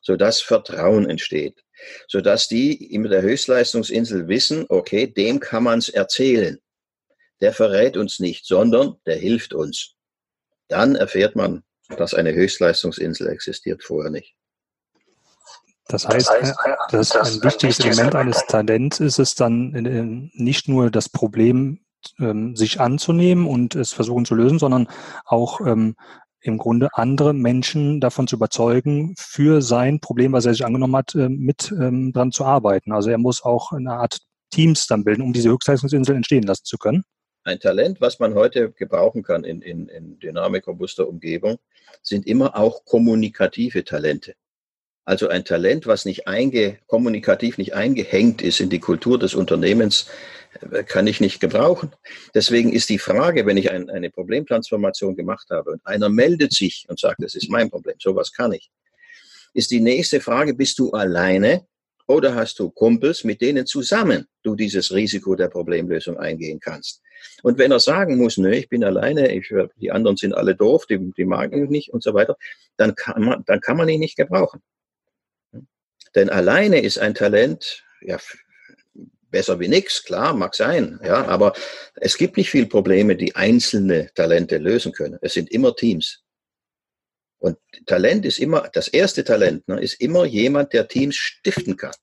sodass 0.03 0.43
Vertrauen 0.43 1.09
entsteht, 1.09 1.65
sodass 2.07 2.49
die 2.49 2.93
in 2.93 3.05
der 3.05 3.23
Höchstleistungsinsel 3.23 4.29
wissen, 4.29 4.67
okay, 4.69 5.07
dem 5.07 5.41
kann 5.41 5.63
man 5.63 5.79
es 5.79 5.89
erzählen. 5.89 6.59
Der 7.41 7.53
verrät 7.53 7.97
uns 7.97 8.21
nicht, 8.21 8.47
sondern 8.47 8.97
der 9.07 9.17
hilft 9.17 9.55
uns. 9.55 9.95
Dann 10.69 10.95
erfährt 10.95 11.35
man, 11.35 11.63
dass 11.97 12.15
eine 12.15 12.33
Höchstleistungsinsel 12.35 13.29
existiert, 13.29 13.83
vorher 13.83 14.11
nicht. 14.11 14.35
Das 15.89 16.09
heißt, 16.09 16.31
das, 16.91 17.11
das 17.11 17.35
ein 17.35 17.43
wichtiges 17.43 17.79
Element 17.81 18.15
eines 18.15 18.47
Talents 18.47 19.01
ist 19.01 19.19
es 19.19 19.35
dann 19.35 20.31
nicht 20.33 20.69
nur 20.69 20.91
das 20.91 21.11
Problem 21.11 21.84
ähm, 22.19 22.57
sich 22.57 22.81
anzunehmen 22.81 23.47
und 23.47 23.75
es 23.75 23.93
versuchen 23.93 24.25
zu 24.25 24.35
lösen, 24.35 24.59
sondern 24.59 24.89
auch 25.25 25.61
ähm, 25.61 25.97
im 26.41 26.59
Grunde 26.59 26.89
andere 26.93 27.33
Menschen 27.33 28.01
davon 28.01 28.27
zu 28.27 28.37
überzeugen, 28.37 29.15
für 29.19 29.63
sein 29.63 30.01
Problem, 30.01 30.33
was 30.33 30.45
er 30.45 30.53
sich 30.53 30.65
angenommen 30.65 30.97
hat, 30.97 31.15
äh, 31.15 31.29
mit 31.29 31.73
ähm, 31.73 32.13
dran 32.13 32.33
zu 32.33 32.45
arbeiten. 32.45 32.93
Also 32.93 33.11
er 33.11 33.19
muss 33.19 33.43
auch 33.43 33.73
eine 33.73 33.95
Art 33.95 34.19
Teams 34.51 34.87
dann 34.87 35.05
bilden, 35.05 35.23
um 35.23 35.33
diese 35.33 35.51
Höchstleistungsinsel 35.51 36.15
entstehen 36.15 36.45
lassen 36.45 36.65
zu 36.65 36.77
können. 36.77 37.05
Ein 37.45 37.61
Talent, 37.61 38.01
was 38.01 38.21
man 38.21 38.35
heute 38.35 38.73
gebrauchen 38.73 39.23
kann 39.23 39.45
in, 39.45 39.61
in, 39.61 39.89
in 39.89 40.19
dynamik-robuster 40.19 41.07
Umgebung, 41.07 41.59
sind 42.03 42.27
immer 42.27 42.57
auch 42.57 42.85
kommunikative 42.85 43.85
Talente. 43.85 44.35
Also 45.07 45.29
ein 45.29 45.45
Talent, 45.45 45.87
was 45.87 46.07
nicht 46.07 46.27
einge, 46.27 46.79
kommunikativ 46.87 47.59
nicht 47.59 47.75
eingehängt 47.75 48.41
ist 48.41 48.61
in 48.61 48.71
die 48.71 48.79
Kultur 48.79 49.19
des 49.19 49.35
Unternehmens, 49.35 50.09
kann 50.87 51.07
ich 51.07 51.21
nicht 51.21 51.41
gebrauchen. 51.41 51.91
Deswegen 52.35 52.73
ist 52.73 52.89
die 52.89 52.99
Frage, 52.99 53.47
wenn 53.47 53.57
ich 53.57 53.71
ein, 53.71 53.91
eine 53.91 54.11
Problemtransformation 54.11 55.17
gemacht 55.17 55.49
habe 55.51 55.73
und 55.73 55.87
einer 55.87 56.09
meldet 56.09 56.53
sich 56.53 56.87
und 56.89 56.99
sagt, 56.99 57.23
das 57.23 57.35
ist 57.35 57.51
mein 57.51 57.71
Problem, 57.71 57.97
sowas 57.99 58.33
kann 58.33 58.53
ich, 58.53 58.71
ist 59.53 59.71
die 59.71 59.81
nächste 59.81 60.21
Frage, 60.21 60.55
bist 60.55 60.79
du 60.79 60.91
alleine 60.91 61.67
oder 62.07 62.35
hast 62.35 62.59
du 62.59 62.71
Kumpels, 62.71 63.25
mit 63.25 63.41
denen 63.41 63.67
zusammen 63.67 64.27
du 64.43 64.55
dieses 64.55 64.93
Risiko 64.93 65.35
der 65.35 65.49
Problemlösung 65.49 66.19
eingehen 66.19 66.61
kannst? 66.61 67.01
Und 67.43 67.59
wenn 67.59 67.73
er 67.73 67.81
sagen 67.81 68.19
muss, 68.19 68.37
nö, 68.37 68.51
ich 68.51 68.69
bin 68.69 68.85
alleine, 68.85 69.33
ich, 69.33 69.53
die 69.77 69.91
anderen 69.91 70.17
sind 70.17 70.35
alle 70.35 70.55
doof, 70.55 70.87
die, 70.87 70.99
die 71.17 71.25
mag 71.25 71.53
ich 71.55 71.71
nicht 71.71 71.91
und 71.91 72.03
so 72.03 72.13
weiter, 72.13 72.37
dann 72.77 72.95
kann 72.95 73.23
man, 73.23 73.45
dann 73.47 73.61
kann 73.61 73.77
man 73.77 73.89
ihn 73.89 74.01
nicht 74.01 74.17
gebrauchen. 74.17 74.61
Denn 76.15 76.31
alleine 76.31 76.81
ist 76.81 76.99
ein 76.99 77.15
Talent, 77.15 77.85
ja, 78.01 78.19
besser 79.35 79.59
wie 79.59 79.67
nichts, 79.67 80.05
klar, 80.05 80.33
mag 80.33 80.55
sein, 80.55 81.01
ja, 81.03 81.27
aber 81.27 81.55
es 81.97 82.17
gibt 82.17 82.37
nicht 82.37 82.51
viele 82.51 82.67
Probleme, 82.67 83.17
die 83.17 83.35
einzelne 83.35 84.09
Talente 84.15 84.59
lösen 84.59 84.93
können. 84.93 85.19
Es 85.23 85.33
sind 85.35 85.51
immer 85.51 85.75
Teams. 85.75 86.23
Und 87.39 87.59
Talent 87.87 88.25
ist 88.25 88.39
immer, 88.39 88.71
das 88.73 88.87
erste 88.87 89.25
Talent 89.25 89.67
ne, 89.67 89.83
ist 89.83 90.01
immer 90.01 90.25
jemand, 90.25 90.73
der 90.73 90.87
Teams 90.87 91.17
stiften 91.17 91.77
kann. 91.77 91.97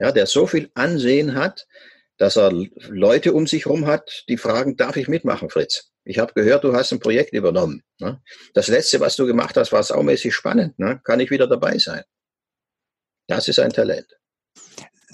Ja, 0.00 0.10
der 0.10 0.24
so 0.24 0.46
viel 0.46 0.70
Ansehen 0.72 1.34
hat, 1.34 1.66
dass 2.16 2.38
er 2.38 2.50
Leute 2.88 3.34
um 3.34 3.46
sich 3.46 3.66
herum 3.66 3.86
hat, 3.86 4.24
die 4.28 4.38
fragen, 4.38 4.76
darf 4.76 4.96
ich 4.96 5.06
mitmachen, 5.06 5.50
Fritz? 5.50 5.92
Ich 6.04 6.18
habe 6.18 6.32
gehört, 6.32 6.64
du 6.64 6.72
hast 6.72 6.92
ein 6.92 6.98
Projekt 6.98 7.34
übernommen. 7.34 7.82
Ne? 8.00 8.22
Das 8.54 8.68
letzte, 8.68 9.00
was 9.00 9.16
du 9.16 9.26
gemacht 9.26 9.56
hast, 9.58 9.70
war 9.72 9.82
saumäßig 9.82 10.34
spannend. 10.34 10.78
Ne? 10.78 10.98
Kann 11.04 11.20
ich 11.20 11.30
wieder 11.30 11.46
dabei 11.46 11.78
sein? 11.78 12.02
Das 13.28 13.48
ist 13.48 13.58
ein 13.58 13.72
Talent. 13.72 14.08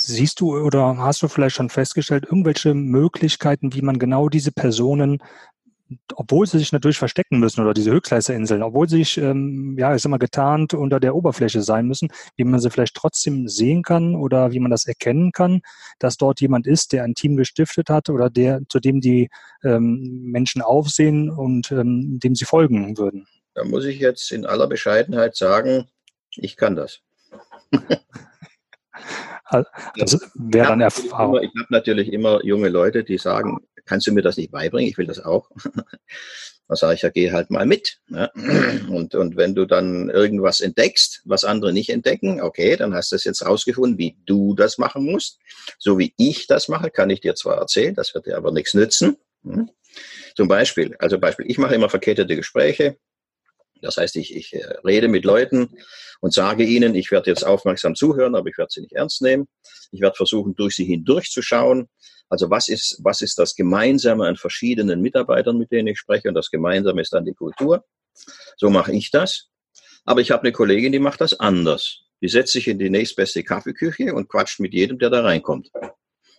Siehst 0.07 0.41
du 0.41 0.57
oder 0.57 0.99
hast 0.99 1.23
du 1.23 1.29
vielleicht 1.29 1.57
schon 1.57 1.71
festgestellt, 1.71 2.25
irgendwelche 2.25 2.75
Möglichkeiten, 2.75 3.75
wie 3.75 3.83
man 3.83 3.99
genau 3.99 4.29
diese 4.29 4.53
Personen 4.53 5.23
obwohl 6.15 6.47
sie 6.47 6.59
sich 6.59 6.73
natürlich 6.73 6.99
verstecken 6.99 7.39
müssen 7.39 7.61
oder 7.63 7.75
diese 7.75 7.91
Höchstleisterinseln, 7.91 8.63
obwohl 8.63 8.89
sie 8.89 8.99
sich, 8.99 9.19
ähm, 9.19 9.77
ja, 9.79 9.95
ich 9.95 10.03
sag 10.03 10.11
mal, 10.11 10.19
getarnt 10.19 10.75
unter 10.75 11.01
der 11.01 11.15
Oberfläche 11.15 11.63
sein 11.63 11.87
müssen, 11.87 12.09
wie 12.37 12.45
man 12.45 12.61
sie 12.61 12.71
vielleicht 12.71 12.95
trotzdem 12.95 13.49
sehen 13.49 13.83
kann 13.83 14.15
oder 14.15 14.53
wie 14.53 14.61
man 14.61 14.71
das 14.71 14.87
erkennen 14.87 15.33
kann, 15.33 15.61
dass 15.99 16.17
dort 16.17 16.41
jemand 16.41 16.67
ist, 16.67 16.93
der 16.93 17.05
ein 17.05 17.15
Team 17.15 17.37
gestiftet 17.37 17.91
hat 17.91 18.09
oder 18.09 18.31
der, 18.31 18.63
zu 18.69 18.81
dem 18.81 19.01
die 19.01 19.29
ähm, 19.63 20.23
Menschen 20.25 20.63
aufsehen 20.63 21.31
und 21.31 21.71
ähm, 21.71 22.19
dem 22.23 22.35
sie 22.35 22.45
folgen 22.45 22.97
würden. 22.97 23.27
Da 23.55 23.65
muss 23.65 23.85
ich 23.85 23.99
jetzt 23.99 24.33
in 24.33 24.47
aller 24.47 24.67
Bescheidenheit 24.67 25.37
sagen, 25.37 25.89
ich 26.37 26.57
kann 26.57 26.77
das. 26.77 27.01
das 29.97 30.19
wäre 30.35 30.69
dann 30.69 30.81
Erfahrung. 30.81 31.43
Ich 31.43 31.51
habe 31.51 31.67
natürlich 31.71 32.13
immer 32.13 32.45
junge 32.45 32.69
Leute, 32.69 33.05
die 33.05 33.19
sagen, 33.19 33.59
kannst 33.85 34.07
du 34.07 34.13
mir 34.13 34.23
das 34.23 34.37
nicht 34.37 34.51
beibringen? 34.51 34.91
Ich 34.91 34.99
will 34.99 35.07
das 35.07 35.25
auch. 35.25 35.51
Dann 36.67 36.77
sage 36.77 36.95
ich, 36.95 37.03
ja, 37.03 37.11
geh 37.11 37.31
halt 37.31 37.51
mal 37.51 37.67
mit. 37.67 37.99
Ne? 38.09 38.31
Und, 38.89 39.15
und 39.15 39.37
wenn 39.37 39.55
du 39.55 39.67
dann 39.67 40.09
irgendwas 40.09 40.63
entdeckst, 40.63 41.21
was 41.27 41.45
andere 41.45 41.75
nicht 41.75 41.91
entdecken, 41.91 42.41
okay, 42.41 42.77
dann 42.77 42.95
hast 42.95 43.13
du 43.13 43.17
es 43.17 43.25
jetzt 43.25 43.45
rausgefunden, 43.45 43.99
wie 43.99 44.17
du 44.25 44.55
das 44.55 44.79
machen 44.79 45.05
musst. 45.05 45.39
So 45.79 45.99
wie 45.99 46.15
ich 46.17 46.47
das 46.47 46.69
mache, 46.69 46.91
kann 46.91 47.11
ich 47.11 47.21
dir 47.21 47.35
zwar 47.35 47.59
erzählen, 47.59 47.95
das 47.95 48.15
wird 48.15 48.25
dir 48.25 48.39
aber 48.39 48.51
nichts 48.51 48.73
nützen. 48.73 49.19
Hm? 49.43 49.69
Zum 50.37 50.49
Beispiel, 50.49 50.97
also 50.99 51.19
Beispiel, 51.19 51.51
ich 51.51 51.59
mache 51.59 51.75
immer 51.75 51.91
verkettete 51.91 52.35
Gespräche. 52.35 52.97
Das 53.85 53.97
heißt, 53.97 54.17
ich, 54.17 54.35
ich 54.35 54.55
äh, 54.55 54.65
rede 54.85 55.09
mit 55.09 55.25
Leuten 55.25 55.77
und 56.21 56.33
sage 56.33 56.65
ihnen, 56.65 56.95
ich 56.95 57.11
werde 57.11 57.31
jetzt 57.31 57.45
aufmerksam 57.45 57.95
zuhören, 57.95 58.35
aber 58.35 58.49
ich 58.49 58.59
werde 58.59 58.73
sie 58.73 58.81
nicht 58.81 58.95
ernst 58.95 59.23
nehmen. 59.23 59.47
Ich 59.93 60.01
werde 60.01 60.17
versuchen, 60.17 60.55
durch 60.55 60.75
sie 60.75 60.85
hindurchzuschauen 60.85 61.89
also 62.29 62.51
was 62.51 62.69
ist, 62.69 62.99
was 63.03 63.21
ist 63.21 63.39
das 63.39 63.55
Gemeinsame 63.55 64.27
an 64.27 64.37
verschiedenen 64.37 65.01
Mitarbeitern, 65.01 65.59
mit 65.59 65.71
denen 65.71 65.89
ich 65.89 65.99
spreche? 65.99 66.29
Und 66.29 66.35
das 66.35 66.51
Gemeinsame 66.51 67.01
ist 67.01 67.13
dann 67.13 67.25
die 67.25 67.35
Kultur. 67.35 67.85
So 68.57 68.71
mache 68.71 68.93
ich 68.93 69.11
das. 69.11 69.51
Aber 70.05 70.21
ich 70.21 70.31
habe 70.31 70.43
eine 70.43 70.53
Kollegin, 70.53 70.93
die 70.93 70.99
macht 70.99 71.21
das 71.21 71.39
anders. 71.39 72.01
Die 72.21 72.29
setzt 72.29 72.53
sich 72.53 72.69
in 72.69 72.79
die 72.79 72.91
nächstbeste 72.91 73.43
Kaffeeküche 73.43 74.15
und 74.15 74.29
quatscht 74.29 74.61
mit 74.61 74.73
jedem, 74.73 74.99
der 74.99 75.11
da 75.11 75.23
reinkommt. 75.23 75.71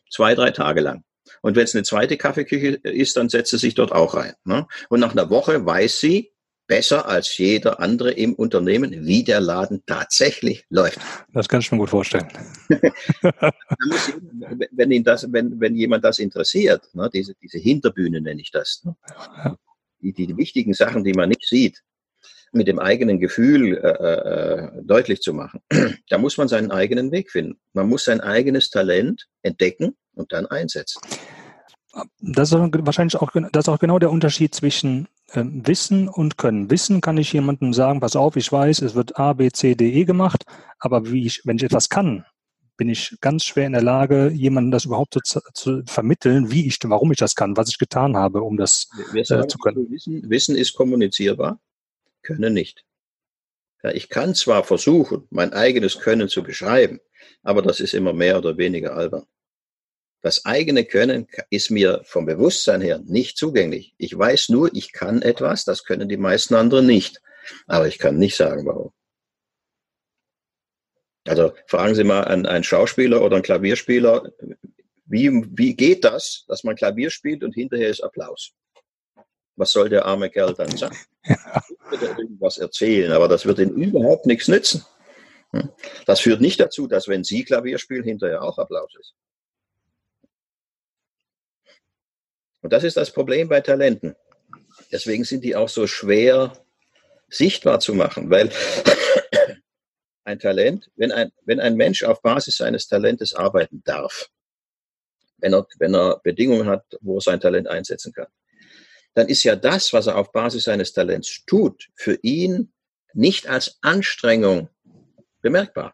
Zwei, 0.09 0.35
drei 0.35 0.51
Tage 0.51 0.81
lang. 0.81 1.03
Und 1.41 1.55
wenn 1.55 1.63
es 1.63 1.73
eine 1.73 1.83
zweite 1.83 2.17
Kaffeeküche 2.17 2.79
ist, 2.83 3.17
dann 3.17 3.29
setzt 3.29 3.51
sie 3.51 3.57
sich 3.57 3.73
dort 3.73 3.91
auch 3.91 4.15
rein. 4.15 4.33
Ne? 4.43 4.67
Und 4.89 4.99
nach 4.99 5.11
einer 5.11 5.29
Woche 5.29 5.65
weiß 5.65 5.99
sie, 5.99 6.33
besser 6.67 7.07
als 7.07 7.37
jeder 7.37 7.79
andere 7.79 8.11
im 8.11 8.33
Unternehmen, 8.33 9.05
wie 9.05 9.23
der 9.23 9.39
Laden 9.39 9.83
tatsächlich 9.85 10.65
läuft. 10.69 10.99
Das 11.33 11.47
kann 11.47 11.61
ich 11.61 11.71
mir 11.71 11.77
gut 11.77 11.89
vorstellen. 11.89 12.27
wenn, 14.71 14.91
ihn 14.91 15.03
das, 15.03 15.31
wenn, 15.31 15.59
wenn 15.59 15.75
jemand 15.75 16.03
das 16.03 16.19
interessiert, 16.19 16.89
ne, 16.93 17.09
diese, 17.13 17.35
diese 17.35 17.57
Hinterbühne 17.57 18.21
nenne 18.21 18.41
ich 18.41 18.51
das, 18.51 18.83
ne, 18.83 18.95
die, 20.01 20.13
die 20.13 20.37
wichtigen 20.37 20.73
Sachen, 20.73 21.03
die 21.03 21.13
man 21.13 21.29
nicht 21.29 21.45
sieht, 21.45 21.81
mit 22.51 22.67
dem 22.67 22.79
eigenen 22.79 23.19
Gefühl 23.19 23.77
äh, 23.77 23.89
äh, 23.89 24.83
deutlich 24.83 25.21
zu 25.21 25.33
machen, 25.33 25.61
da 26.09 26.17
muss 26.17 26.37
man 26.37 26.47
seinen 26.47 26.71
eigenen 26.71 27.11
Weg 27.11 27.31
finden. 27.31 27.59
Man 27.73 27.89
muss 27.89 28.05
sein 28.05 28.21
eigenes 28.21 28.69
Talent 28.69 29.27
entdecken 29.41 29.95
und 30.13 30.31
dann 30.31 30.45
einsetzen. 30.45 31.01
Das 32.19 32.51
ist 32.51 32.57
wahrscheinlich 32.57 33.15
auch, 33.17 33.31
das 33.31 33.65
ist 33.65 33.69
auch 33.69 33.79
genau 33.79 33.99
der 33.99 34.11
Unterschied 34.11 34.53
zwischen 34.53 35.07
Wissen 35.35 36.07
und 36.07 36.37
Können. 36.37 36.69
Wissen 36.69 37.01
kann 37.01 37.17
ich 37.17 37.33
jemandem 37.33 37.73
sagen, 37.73 37.99
pass 37.99 38.15
auf, 38.15 38.35
ich 38.35 38.51
weiß, 38.51 38.81
es 38.81 38.95
wird 38.95 39.17
A, 39.17 39.33
B, 39.33 39.51
C, 39.51 39.75
D, 39.75 39.91
E 39.91 40.05
gemacht, 40.05 40.45
aber 40.79 41.11
wie 41.11 41.25
ich, 41.25 41.41
wenn 41.45 41.57
ich 41.57 41.63
etwas 41.63 41.89
kann, 41.89 42.25
bin 42.77 42.89
ich 42.89 43.15
ganz 43.21 43.45
schwer 43.45 43.67
in 43.67 43.73
der 43.73 43.81
Lage, 43.81 44.29
jemandem 44.29 44.71
das 44.71 44.85
überhaupt 44.85 45.17
zu, 45.23 45.39
zu 45.53 45.83
vermitteln, 45.85 46.51
wie 46.51 46.67
ich, 46.67 46.77
warum 46.83 47.11
ich 47.11 47.17
das 47.17 47.35
kann, 47.35 47.57
was 47.57 47.69
ich 47.69 47.77
getan 47.77 48.17
habe, 48.17 48.41
um 48.41 48.57
das 48.57 48.89
Wir 49.11 49.25
sagen, 49.25 49.43
äh, 49.43 49.47
zu 49.47 49.57
können. 49.57 49.89
Wissen, 49.89 50.29
Wissen 50.29 50.55
ist 50.55 50.73
kommunizierbar, 50.73 51.59
Können 52.21 52.53
nicht. 52.53 52.83
Ja, 53.83 53.91
ich 53.91 54.09
kann 54.09 54.33
zwar 54.35 54.63
versuchen, 54.63 55.27
mein 55.29 55.53
eigenes 55.53 55.99
Können 55.99 56.27
zu 56.27 56.43
beschreiben, 56.43 56.99
aber 57.43 57.61
das 57.61 57.79
ist 57.79 57.93
immer 57.93 58.13
mehr 58.13 58.37
oder 58.37 58.57
weniger 58.57 58.95
albern. 58.95 59.25
Das 60.25 60.43
eigene 60.43 60.85
Können 60.85 61.27
ist 61.51 61.69
mir 61.69 62.01
vom 62.03 62.25
Bewusstsein 62.25 62.81
her 62.81 62.99
nicht 63.05 63.37
zugänglich. 63.37 63.93
Ich 63.99 64.17
weiß 64.17 64.49
nur, 64.49 64.73
ich 64.73 64.91
kann 64.91 65.21
etwas, 65.21 65.65
das 65.65 65.83
können 65.83 66.09
die 66.09 66.17
meisten 66.17 66.55
anderen 66.55 66.87
nicht. 66.87 67.21
Aber 67.67 67.87
ich 67.87 67.99
kann 67.99 68.17
nicht 68.17 68.35
sagen, 68.35 68.65
warum. 68.65 68.91
Also 71.27 71.53
fragen 71.67 71.93
Sie 71.93 72.03
mal 72.03 72.23
einen, 72.23 72.47
einen 72.47 72.63
Schauspieler 72.63 73.21
oder 73.21 73.35
einen 73.35 73.43
Klavierspieler, 73.43 74.31
wie, 75.05 75.29
wie 75.55 75.75
geht 75.75 76.03
das, 76.03 76.43
dass 76.47 76.63
man 76.63 76.75
Klavier 76.75 77.11
spielt 77.11 77.43
und 77.43 77.53
hinterher 77.53 77.89
ist 77.89 78.01
Applaus? 78.01 78.51
Was 79.57 79.73
soll 79.73 79.89
der 79.89 80.05
arme 80.05 80.31
Kerl 80.31 80.55
dann 80.55 80.75
sagen? 80.75 80.97
Ja. 81.27 81.61
Wird 81.91 82.01
er 82.01 82.17
irgendwas 82.17 82.57
erzählen, 82.57 83.11
aber 83.11 83.27
das 83.27 83.45
wird 83.45 83.59
ihm 83.59 83.75
überhaupt 83.75 84.25
nichts 84.25 84.47
nützen. 84.47 84.83
Hm? 85.51 85.69
Das 86.07 86.19
führt 86.19 86.41
nicht 86.41 86.59
dazu, 86.59 86.87
dass 86.87 87.07
wenn 87.07 87.23
Sie 87.23 87.43
Klavier 87.43 87.77
spielen, 87.77 88.03
hinterher 88.03 88.41
auch 88.41 88.57
Applaus 88.57 88.91
ist. 88.99 89.13
Und 92.65 92.73
das 92.73 92.83
ist 92.83 92.97
das 92.97 93.11
Problem 93.11 93.47
bei 93.47 93.61
Talenten. 93.61 94.15
Deswegen 94.91 95.23
sind 95.23 95.43
die 95.43 95.55
auch 95.55 95.69
so 95.69 95.85
schwer 95.85 96.65
sichtbar 97.29 97.79
zu 97.79 97.93
machen, 97.93 98.31
weil 98.31 98.51
ein 100.23 100.39
Talent, 100.39 100.89
wenn 100.95 101.11
ein, 101.11 101.31
wenn 101.43 101.59
ein 101.59 101.75
Mensch 101.75 102.01
auf 102.01 102.23
Basis 102.23 102.57
seines 102.57 102.87
Talentes 102.87 103.35
arbeiten 103.35 103.83
darf, 103.85 104.31
wenn 105.37 105.53
er, 105.53 105.67
wenn 105.77 105.93
er 105.93 106.19
Bedingungen 106.23 106.65
hat, 106.65 106.83
wo 107.01 107.19
er 107.19 107.21
sein 107.21 107.39
Talent 107.39 107.67
einsetzen 107.67 108.13
kann, 108.13 108.29
dann 109.13 109.29
ist 109.29 109.43
ja 109.43 109.55
das, 109.55 109.93
was 109.93 110.07
er 110.07 110.17
auf 110.17 110.31
Basis 110.31 110.63
seines 110.63 110.91
Talents 110.91 111.45
tut, 111.45 111.89
für 111.93 112.17
ihn 112.23 112.73
nicht 113.13 113.47
als 113.47 113.77
Anstrengung 113.81 114.69
bemerkbar. 115.43 115.93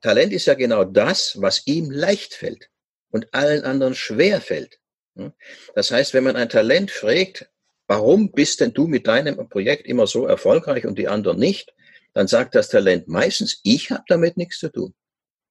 Talent 0.00 0.32
ist 0.32 0.46
ja 0.46 0.54
genau 0.54 0.82
das, 0.82 1.40
was 1.40 1.68
ihm 1.68 1.92
leicht 1.92 2.34
fällt 2.34 2.68
und 3.10 3.32
allen 3.32 3.62
anderen 3.62 3.94
schwer 3.94 4.40
fällt. 4.40 4.80
Hm? 5.16 5.32
Das 5.74 5.90
heißt, 5.90 6.14
wenn 6.14 6.24
man 6.24 6.36
ein 6.36 6.48
Talent 6.48 6.90
fragt, 6.90 7.48
warum 7.86 8.32
bist 8.32 8.60
denn 8.60 8.72
du 8.72 8.86
mit 8.86 9.06
deinem 9.06 9.48
Projekt 9.48 9.86
immer 9.86 10.06
so 10.06 10.26
erfolgreich 10.26 10.86
und 10.86 10.98
die 10.98 11.08
anderen 11.08 11.38
nicht, 11.38 11.74
dann 12.12 12.28
sagt 12.28 12.54
das 12.54 12.68
Talent 12.68 13.08
meistens, 13.08 13.60
ich 13.64 13.90
habe 13.90 14.04
damit 14.08 14.36
nichts 14.36 14.58
zu 14.58 14.70
tun. 14.70 14.94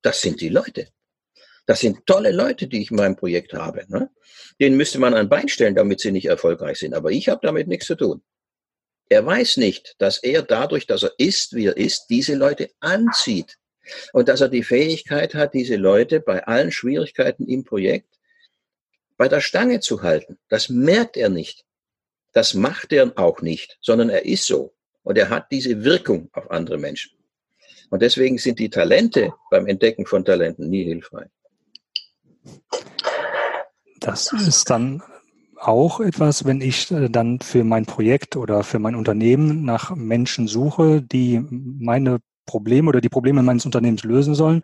Das 0.02 0.22
sind 0.22 0.42
die 0.42 0.50
Leute. 0.50 0.88
Das 1.66 1.80
sind 1.80 2.06
tolle 2.06 2.32
Leute, 2.32 2.68
die 2.68 2.82
ich 2.82 2.92
in 2.92 2.98
meinem 2.98 3.16
Projekt 3.16 3.54
habe. 3.54 3.86
Ne? 3.88 4.10
Denen 4.60 4.76
müsste 4.76 5.00
man 5.00 5.14
ein 5.14 5.30
Bein 5.30 5.48
stellen, 5.48 5.76
damit 5.76 6.02
sie 6.02 6.12
nicht 6.12 6.26
erfolgreich 6.26 6.80
sind. 6.80 6.94
Aber 6.94 7.12
ich 7.12 7.30
habe 7.30 7.40
damit 7.44 7.68
nichts 7.68 7.88
zu 7.88 7.96
tun. 7.96 8.22
Er 9.10 9.26
weiß 9.26 9.58
nicht, 9.58 9.96
dass 10.00 10.18
er 10.18 10.42
dadurch, 10.42 10.88
dass 10.88 11.04
er 11.04 11.14
ist, 11.18 11.56
wie 11.56 11.68
er 11.68 11.78
ist, 11.78 12.08
diese 12.10 12.36
Leute 12.36 12.70
anzieht. 12.80 13.58
Und 14.14 14.30
dass 14.30 14.42
er 14.42 14.50
die 14.50 14.64
Fähigkeit 14.64 15.36
hat, 15.36 15.54
diese 15.54 15.76
Leute 15.76 16.20
bei 16.20 16.44
allen 16.46 16.72
Schwierigkeiten 16.72 17.48
im 17.48 17.64
Projekt 17.64 18.14
bei 19.24 19.30
der 19.30 19.40
Stange 19.40 19.80
zu 19.80 20.02
halten. 20.02 20.38
Das 20.50 20.68
merkt 20.68 21.16
er 21.16 21.30
nicht. 21.30 21.64
Das 22.34 22.56
macht 22.56 22.92
er 22.92 23.14
auch 23.16 23.42
nicht, 23.42 23.78
sondern 23.80 24.10
er 24.10 24.26
ist 24.26 24.46
so. 24.46 24.74
Und 25.04 25.18
er 25.18 25.30
hat 25.30 25.50
diese 25.50 25.86
Wirkung 25.86 26.28
auf 26.34 26.52
andere 26.52 26.78
Menschen. 26.78 27.14
Und 27.90 28.02
deswegen 28.02 28.38
sind 28.38 28.60
die 28.60 28.70
Talente 28.70 29.34
beim 29.50 29.66
Entdecken 29.68 30.06
von 30.06 30.26
Talenten 30.26 30.70
nie 30.70 30.84
hilfreich. 30.84 31.30
Das 34.02 34.34
ist 34.34 34.70
dann 34.70 35.02
auch 35.56 36.02
etwas, 36.02 36.44
wenn 36.44 36.60
ich 36.60 36.92
äh, 36.92 37.08
dann 37.08 37.40
für 37.40 37.64
mein 37.64 37.86
Projekt 37.86 38.36
oder 38.36 38.66
für 38.66 38.80
mein 38.80 38.96
Unternehmen 38.96 39.64
nach 39.64 39.96
Menschen 39.96 40.50
suche, 40.50 41.02
die 41.02 41.42
meine 41.50 42.20
Probleme 42.46 42.90
oder 42.90 43.00
die 43.00 43.08
Probleme 43.08 43.42
meines 43.42 43.66
Unternehmens 43.66 44.04
lösen 44.04 44.36
sollen, 44.36 44.64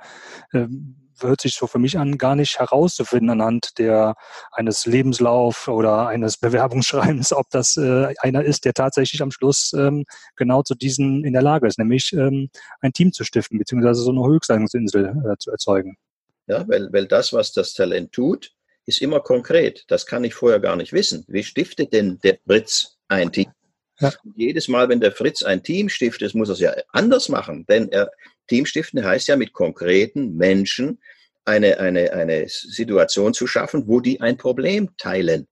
ähm, 0.51 0.98
hört 1.21 1.41
sich 1.41 1.55
so 1.55 1.67
für 1.67 1.79
mich 1.79 1.97
an, 1.97 2.17
gar 2.17 2.35
nicht 2.35 2.59
herauszufinden 2.59 3.29
anhand 3.29 3.77
der 3.77 4.15
eines 4.51 4.85
Lebenslauf 4.85 5.67
oder 5.67 6.07
eines 6.07 6.37
Bewerbungsschreibens, 6.37 7.33
ob 7.33 7.49
das 7.49 7.77
äh, 7.77 8.13
einer 8.19 8.43
ist, 8.43 8.65
der 8.65 8.73
tatsächlich 8.73 9.21
am 9.21 9.31
Schluss 9.31 9.73
ähm, 9.73 10.05
genau 10.35 10.63
zu 10.63 10.75
diesen 10.75 11.23
in 11.23 11.33
der 11.33 11.41
Lage 11.41 11.67
ist, 11.67 11.79
nämlich 11.79 12.13
ähm, 12.13 12.49
ein 12.81 12.93
Team 12.93 13.13
zu 13.13 13.23
stiften, 13.23 13.57
beziehungsweise 13.57 14.01
so 14.01 14.11
eine 14.11 14.25
Höchstleistungsinsel 14.25 15.13
äh, 15.25 15.37
zu 15.39 15.51
erzeugen. 15.51 15.97
Ja, 16.47 16.67
weil, 16.67 16.91
weil 16.91 17.05
das, 17.05 17.31
was 17.31 17.53
das 17.53 17.73
Talent 17.73 18.11
tut, 18.11 18.51
ist 18.85 19.01
immer 19.01 19.19
konkret. 19.19 19.85
Das 19.87 20.05
kann 20.05 20.23
ich 20.23 20.33
vorher 20.33 20.59
gar 20.59 20.75
nicht 20.75 20.93
wissen. 20.93 21.23
Wie 21.27 21.43
stiftet 21.43 21.93
denn 21.93 22.19
der 22.23 22.39
Fritz 22.45 22.97
ein 23.07 23.31
Team? 23.31 23.51
Ja. 23.99 24.11
Jedes 24.35 24.67
Mal, 24.67 24.89
wenn 24.89 24.99
der 24.99 25.11
Fritz 25.11 25.43
ein 25.43 25.61
Team 25.61 25.89
stiftet, 25.89 26.33
muss 26.33 26.49
er 26.49 26.53
es 26.53 26.59
ja 26.59 26.73
anders 26.89 27.29
machen, 27.29 27.65
denn 27.67 27.89
er, 27.89 28.09
Team 28.49 28.65
stiften 28.65 29.05
heißt 29.05 29.27
ja 29.29 29.37
mit 29.37 29.53
konkreten 29.53 30.35
Menschen 30.35 30.99
eine, 31.45 31.79
eine, 31.79 32.11
eine 32.13 32.47
Situation 32.47 33.33
zu 33.33 33.47
schaffen, 33.47 33.87
wo 33.87 33.99
die 34.01 34.21
ein 34.21 34.37
Problem 34.37 34.89
teilen. 34.97 35.47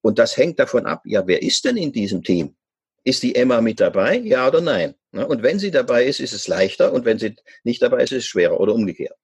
Und 0.00 0.18
das 0.18 0.36
hängt 0.36 0.58
davon 0.58 0.86
ab, 0.86 1.02
ja, 1.04 1.26
wer 1.26 1.42
ist 1.42 1.64
denn 1.64 1.76
in 1.76 1.92
diesem 1.92 2.22
Team? 2.22 2.56
Ist 3.04 3.22
die 3.22 3.34
Emma 3.34 3.60
mit 3.60 3.80
dabei? 3.80 4.18
Ja 4.18 4.48
oder 4.48 4.60
nein? 4.60 4.94
Und 5.12 5.42
wenn 5.42 5.58
sie 5.58 5.70
dabei 5.70 6.04
ist, 6.04 6.20
ist 6.20 6.32
es 6.32 6.48
leichter 6.48 6.92
und 6.92 7.04
wenn 7.04 7.18
sie 7.18 7.36
nicht 7.64 7.82
dabei 7.82 8.02
ist, 8.02 8.12
ist 8.12 8.24
es 8.24 8.26
schwerer 8.26 8.60
oder 8.60 8.74
umgekehrt. 8.74 9.16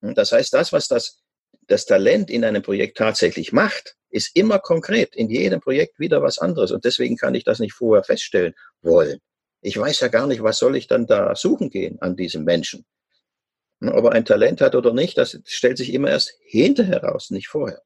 Das 0.00 0.32
heißt, 0.32 0.52
das, 0.52 0.72
was 0.72 0.88
das, 0.88 1.20
das 1.68 1.86
Talent 1.86 2.30
in 2.30 2.44
einem 2.44 2.62
Projekt 2.62 2.96
tatsächlich 2.98 3.52
macht, 3.52 3.96
ist 4.10 4.34
immer 4.36 4.58
konkret. 4.58 5.14
In 5.16 5.30
jedem 5.30 5.60
Projekt 5.60 5.98
wieder 5.98 6.22
was 6.22 6.38
anderes. 6.38 6.70
Und 6.70 6.84
deswegen 6.84 7.16
kann 7.16 7.34
ich 7.34 7.44
das 7.44 7.58
nicht 7.58 7.72
vorher 7.72 8.04
feststellen 8.04 8.54
wollen. 8.82 9.20
Ich 9.62 9.78
weiß 9.78 10.00
ja 10.00 10.08
gar 10.08 10.26
nicht, 10.26 10.42
was 10.42 10.58
soll 10.58 10.76
ich 10.76 10.88
dann 10.88 11.06
da 11.06 11.34
suchen 11.36 11.70
gehen 11.70 12.02
an 12.02 12.16
diesem 12.16 12.44
Menschen. 12.44 12.84
Ob 13.80 14.04
er 14.04 14.12
ein 14.12 14.24
Talent 14.24 14.60
hat 14.60 14.74
oder 14.74 14.92
nicht, 14.92 15.16
das 15.16 15.40
stellt 15.44 15.78
sich 15.78 15.92
immer 15.94 16.10
erst 16.10 16.34
hinterher 16.40 17.02
raus, 17.02 17.30
nicht 17.30 17.48
vorher. 17.48 17.82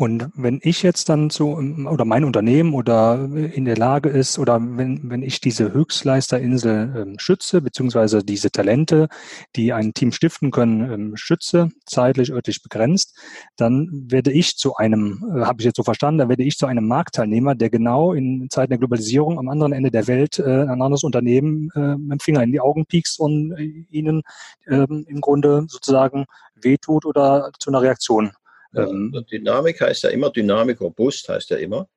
Und 0.00 0.30
wenn 0.34 0.60
ich 0.62 0.82
jetzt 0.82 1.10
dann 1.10 1.28
so, 1.28 1.58
oder 1.58 2.06
mein 2.06 2.24
Unternehmen 2.24 2.72
oder 2.72 3.28
in 3.52 3.66
der 3.66 3.76
Lage 3.76 4.08
ist, 4.08 4.38
oder 4.38 4.58
wenn, 4.58 5.10
wenn 5.10 5.22
ich 5.22 5.42
diese 5.42 5.74
Höchstleisterinsel 5.74 6.94
ähm, 6.96 7.18
schütze, 7.18 7.60
beziehungsweise 7.60 8.24
diese 8.24 8.50
Talente, 8.50 9.10
die 9.56 9.74
ein 9.74 9.92
Team 9.92 10.10
stiften 10.12 10.52
können, 10.52 10.90
ähm, 10.90 11.16
schütze, 11.16 11.68
zeitlich, 11.84 12.32
örtlich 12.32 12.62
begrenzt, 12.62 13.14
dann 13.56 14.06
werde 14.10 14.32
ich 14.32 14.56
zu 14.56 14.74
einem, 14.74 15.22
äh, 15.36 15.42
habe 15.42 15.60
ich 15.60 15.66
jetzt 15.66 15.76
so 15.76 15.82
verstanden, 15.82 16.20
dann 16.20 16.28
werde 16.30 16.44
ich 16.44 16.56
zu 16.56 16.64
einem 16.64 16.88
Marktteilnehmer, 16.88 17.54
der 17.54 17.68
genau 17.68 18.14
in 18.14 18.48
Zeiten 18.48 18.70
der 18.70 18.78
Globalisierung 18.78 19.38
am 19.38 19.50
anderen 19.50 19.74
Ende 19.74 19.90
der 19.90 20.06
Welt 20.06 20.38
äh, 20.38 20.62
ein 20.62 20.80
anderes 20.80 21.04
Unternehmen 21.04 21.68
äh, 21.74 21.96
mit 21.98 22.12
dem 22.12 22.20
Finger 22.20 22.42
in 22.42 22.52
die 22.52 22.60
Augen 22.60 22.86
piekst 22.86 23.20
und 23.20 23.52
äh, 23.52 23.84
ihnen 23.90 24.22
ähm, 24.66 25.04
im 25.06 25.20
Grunde 25.20 25.66
sozusagen 25.68 26.24
wehtut 26.54 27.04
oder 27.04 27.50
zu 27.58 27.68
einer 27.68 27.82
Reaktion 27.82 28.32
ähm, 28.74 29.24
Dynamik 29.30 29.80
heißt 29.80 30.04
ja 30.04 30.10
immer, 30.10 30.30
Dynamik 30.30 30.80
robust 30.80 31.28
heißt 31.28 31.50
ja 31.50 31.56
immer, 31.56 31.88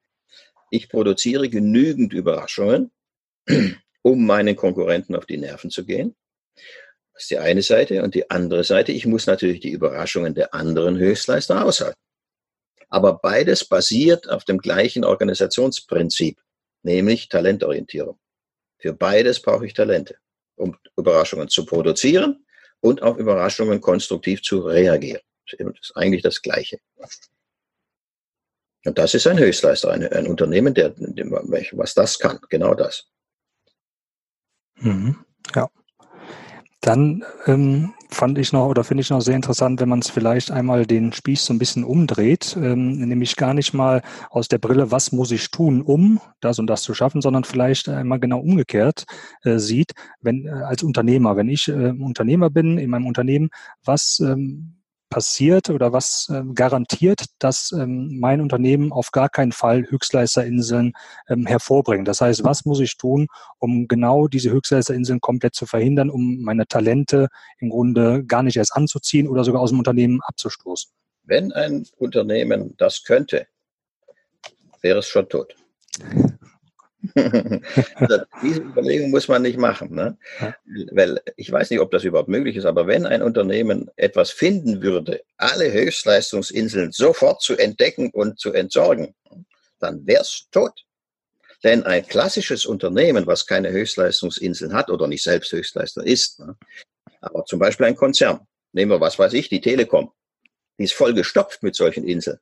ich 0.72 0.90
produziere 0.90 1.50
genügend 1.50 2.14
Überraschungen, 2.14 2.92
um 4.02 4.26
meinen 4.26 4.56
Konkurrenten 4.56 5.16
auf 5.16 5.26
die 5.26 5.38
Nerven 5.38 5.70
zu 5.70 5.86
gehen. 5.86 6.16
Das 7.14 7.24
ist 7.24 7.32
die 7.32 7.38
eine 7.38 7.62
Seite. 7.62 8.02
Und 8.04 8.16
die 8.16 8.30
andere 8.32 8.64
Seite, 8.64 8.92
ich 8.92 9.06
muss 9.06 9.28
natürlich 9.28 9.60
die 9.60 9.72
Überraschungen 9.72 10.34
der 10.34 10.54
anderen 10.54 10.98
Höchstleister 10.98 11.64
aushalten. 11.64 12.00
Aber 12.90 13.20
beides 13.20 13.66
basiert 13.66 14.30
auf 14.30 14.46
dem 14.46 14.58
gleichen 14.58 15.04
Organisationsprinzip, 15.04 16.40
nämlich 16.84 17.30
Talentorientierung. 17.30 18.20
Für 18.80 18.94
beides 18.94 19.42
brauche 19.42 19.66
ich 19.66 19.74
Talente, 19.74 20.18
um 20.56 20.76
Überraschungen 20.98 21.50
zu 21.50 21.66
produzieren 21.66 22.46
und 22.82 23.02
auf 23.02 23.18
Überraschungen 23.18 23.80
konstruktiv 23.80 24.42
zu 24.42 24.60
reagieren. 24.60 25.22
Ist 25.46 25.96
eigentlich 25.96 26.22
das 26.22 26.42
Gleiche. 26.42 26.80
Und 28.86 28.98
das 28.98 29.14
ist 29.14 29.28
ein 29.28 29.40
Höchstleister, 29.40 29.92
ein, 29.92 30.06
ein 30.12 30.28
Unternehmen, 30.28 30.74
der, 30.74 30.94
was 30.98 31.94
das 31.94 32.20
kann, 32.20 32.40
genau 32.50 32.74
das. 32.74 33.08
Mhm. 34.80 35.16
Ja. 35.56 35.70
Dann 36.82 37.24
ähm, 37.46 37.94
fand 38.10 38.38
ich 38.38 38.52
noch 38.52 38.68
oder 38.68 38.84
finde 38.84 39.02
ich 39.02 39.10
noch 39.10 39.22
sehr 39.22 39.38
interessant, 39.38 39.80
wenn 39.80 39.88
man 39.88 40.00
es 40.00 40.10
vielleicht 40.10 40.52
einmal 40.52 40.86
den 40.86 41.14
Spieß 41.14 41.46
so 41.46 41.54
ein 41.54 41.60
bisschen 41.60 41.86
umdreht, 41.86 42.58
ähm, 42.58 42.98
nämlich 42.98 43.38
gar 43.38 43.54
nicht 43.54 43.74
mal 43.74 44.02
aus 44.30 44.50
der 44.50 44.58
Brille, 44.58 44.92
was 44.92 45.14
muss 45.14 45.32
ich 45.32 45.50
tun, 45.50 45.82
um 45.82 46.20
das 46.42 46.60
und 46.60 46.68
das 46.68 46.84
zu 46.84 46.94
schaffen, 46.94 47.22
sondern 47.22 47.46
vielleicht 47.46 47.88
einmal 47.88 48.20
genau 48.20 48.40
umgekehrt 48.40 49.06
äh, 49.44 49.60
sieht, 49.60 49.94
wenn 50.20 50.46
äh, 50.46 50.50
als 50.50 50.84
Unternehmer, 50.84 51.38
wenn 51.38 51.48
ich 51.48 51.70
äh, 51.70 51.92
Unternehmer 51.92 52.50
bin 52.50 52.78
in 52.78 52.90
meinem 52.90 53.08
Unternehmen, 53.08 53.50
was 53.86 54.20
ähm, 54.20 54.83
passiert 55.14 55.70
oder 55.70 55.94
was 55.94 56.28
äh, 56.32 56.42
garantiert, 56.56 57.26
dass 57.38 57.72
ähm, 57.72 58.18
mein 58.20 58.42
Unternehmen 58.42 58.92
auf 58.92 59.12
gar 59.12 59.30
keinen 59.30 59.52
Fall 59.52 59.86
Höchstleisterinseln 59.88 60.94
ähm, 61.30 61.46
hervorbringt. 61.46 62.08
Das 62.08 62.20
heißt, 62.20 62.44
was 62.44 62.66
muss 62.66 62.80
ich 62.80 62.98
tun, 62.98 63.28
um 63.60 63.88
genau 63.88 64.28
diese 64.28 64.50
Höchstleisterinseln 64.50 65.22
komplett 65.22 65.54
zu 65.54 65.68
verhindern, 65.68 66.10
um 66.10 66.42
meine 66.42 66.66
Talente 66.66 67.28
im 67.60 67.70
Grunde 67.70 68.26
gar 68.26 68.42
nicht 68.42 68.58
erst 68.58 68.76
anzuziehen 68.76 69.28
oder 69.28 69.44
sogar 69.44 69.62
aus 69.62 69.70
dem 69.70 69.78
Unternehmen 69.78 70.20
abzustoßen? 70.24 70.92
Wenn 71.26 71.52
ein 71.52 71.86
Unternehmen 71.98 72.74
das 72.78 73.04
könnte, 73.04 73.46
wäre 74.82 74.98
es 74.98 75.06
schon 75.06 75.30
tot. 75.30 75.56
Also 77.96 78.20
diese 78.42 78.62
Überlegung 78.62 79.12
muss 79.12 79.28
man 79.28 79.42
nicht 79.42 79.58
machen. 79.58 79.94
Ne? 79.94 80.18
Weil 80.92 81.20
ich 81.36 81.52
weiß 81.52 81.70
nicht, 81.70 81.80
ob 81.80 81.92
das 81.92 82.04
überhaupt 82.04 82.30
möglich 82.30 82.56
ist, 82.56 82.66
aber 82.66 82.88
wenn 82.88 83.06
ein 83.06 83.22
Unternehmen 83.22 83.90
etwas 83.96 84.32
finden 84.32 84.82
würde, 84.82 85.22
alle 85.38 85.72
Höchstleistungsinseln 85.72 86.92
sofort 86.92 87.42
zu 87.42 87.58
entdecken 87.58 88.10
und 88.12 88.40
zu 88.40 88.54
entsorgen, 88.54 89.14
dann 89.80 90.06
wäre 90.08 90.22
es 90.22 90.48
tot. 90.52 90.86
Denn 91.64 91.84
ein 91.84 92.06
klassisches 92.06 92.66
Unternehmen, 92.66 93.28
was 93.28 93.46
keine 93.46 93.72
Höchstleistungsinseln 93.72 94.74
hat 94.74 94.90
oder 94.90 95.08
nicht 95.08 95.24
selbst 95.24 95.52
Höchstleister 95.52 96.06
ist, 96.06 96.40
ne? 96.40 96.58
aber 97.22 97.46
zum 97.46 97.60
Beispiel 97.60 97.86
ein 97.86 97.96
Konzern, 97.96 98.48
nehmen 98.74 98.92
wir 98.92 99.00
was 99.00 99.18
weiß 99.18 99.34
ich, 99.34 99.50
die 99.50 99.62
Telekom, 99.62 100.12
die 100.78 100.86
ist 100.86 100.94
voll 100.94 101.14
gestopft 101.14 101.64
mit 101.64 101.76
solchen 101.76 102.06
Inseln. 102.06 102.40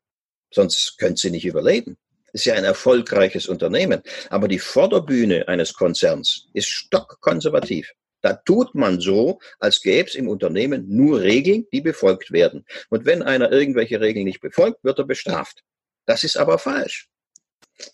Sonst 0.52 0.98
könnte 0.98 1.22
sie 1.22 1.32
nicht 1.32 1.46
überleben 1.46 1.98
ist 2.34 2.46
ja 2.46 2.56
ein 2.56 2.64
erfolgreiches 2.64 3.48
Unternehmen. 3.48 4.02
Aber 4.30 4.48
die 4.48 4.60
Vorderbühne 4.60 5.48
eines 5.48 5.74
Konzerns 5.74 6.48
ist 6.54 6.70
stockkonservativ. 6.70 7.92
Da 8.22 8.34
tut 8.34 8.76
man 8.76 9.00
so, 9.00 9.40
als 9.60 9.82
gäbe 9.82 10.08
es 10.08 10.16
im 10.16 10.28
Unternehmen 10.28 10.86
nur 10.88 11.22
Regeln, 11.22 11.66
die 11.72 11.82
befolgt 11.82 12.32
werden. 12.32 12.66
Und 12.90 13.06
wenn 13.06 13.24
einer 13.24 13.52
irgendwelche 13.52 14.00
Regeln 14.00 14.26
nicht 14.26 14.42
befolgt, 14.42 14.84
wird 14.84 15.00
er 15.00 15.06
bestraft. 15.06 15.64
Das 16.06 16.24
ist 16.24 16.38
aber 16.38 16.60
falsch. 16.60 17.10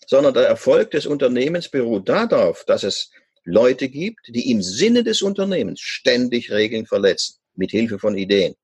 Sondern 0.06 0.34
der 0.34 0.46
Erfolg 0.46 0.90
des 0.90 1.06
Unternehmens 1.06 1.70
beruht 1.70 2.08
darauf, 2.08 2.64
dass 2.66 2.82
es 2.82 3.10
Leute 3.44 3.88
gibt, 3.88 4.20
die 4.28 4.50
im 4.50 4.60
Sinne 4.60 5.02
des 5.02 5.22
Unternehmens 5.22 5.80
ständig 5.80 6.50
Regeln 6.50 6.84
verletzen, 6.84 7.36
mit 7.54 7.70
Hilfe 7.70 7.98
von 7.98 8.16
Ideen. 8.18 8.54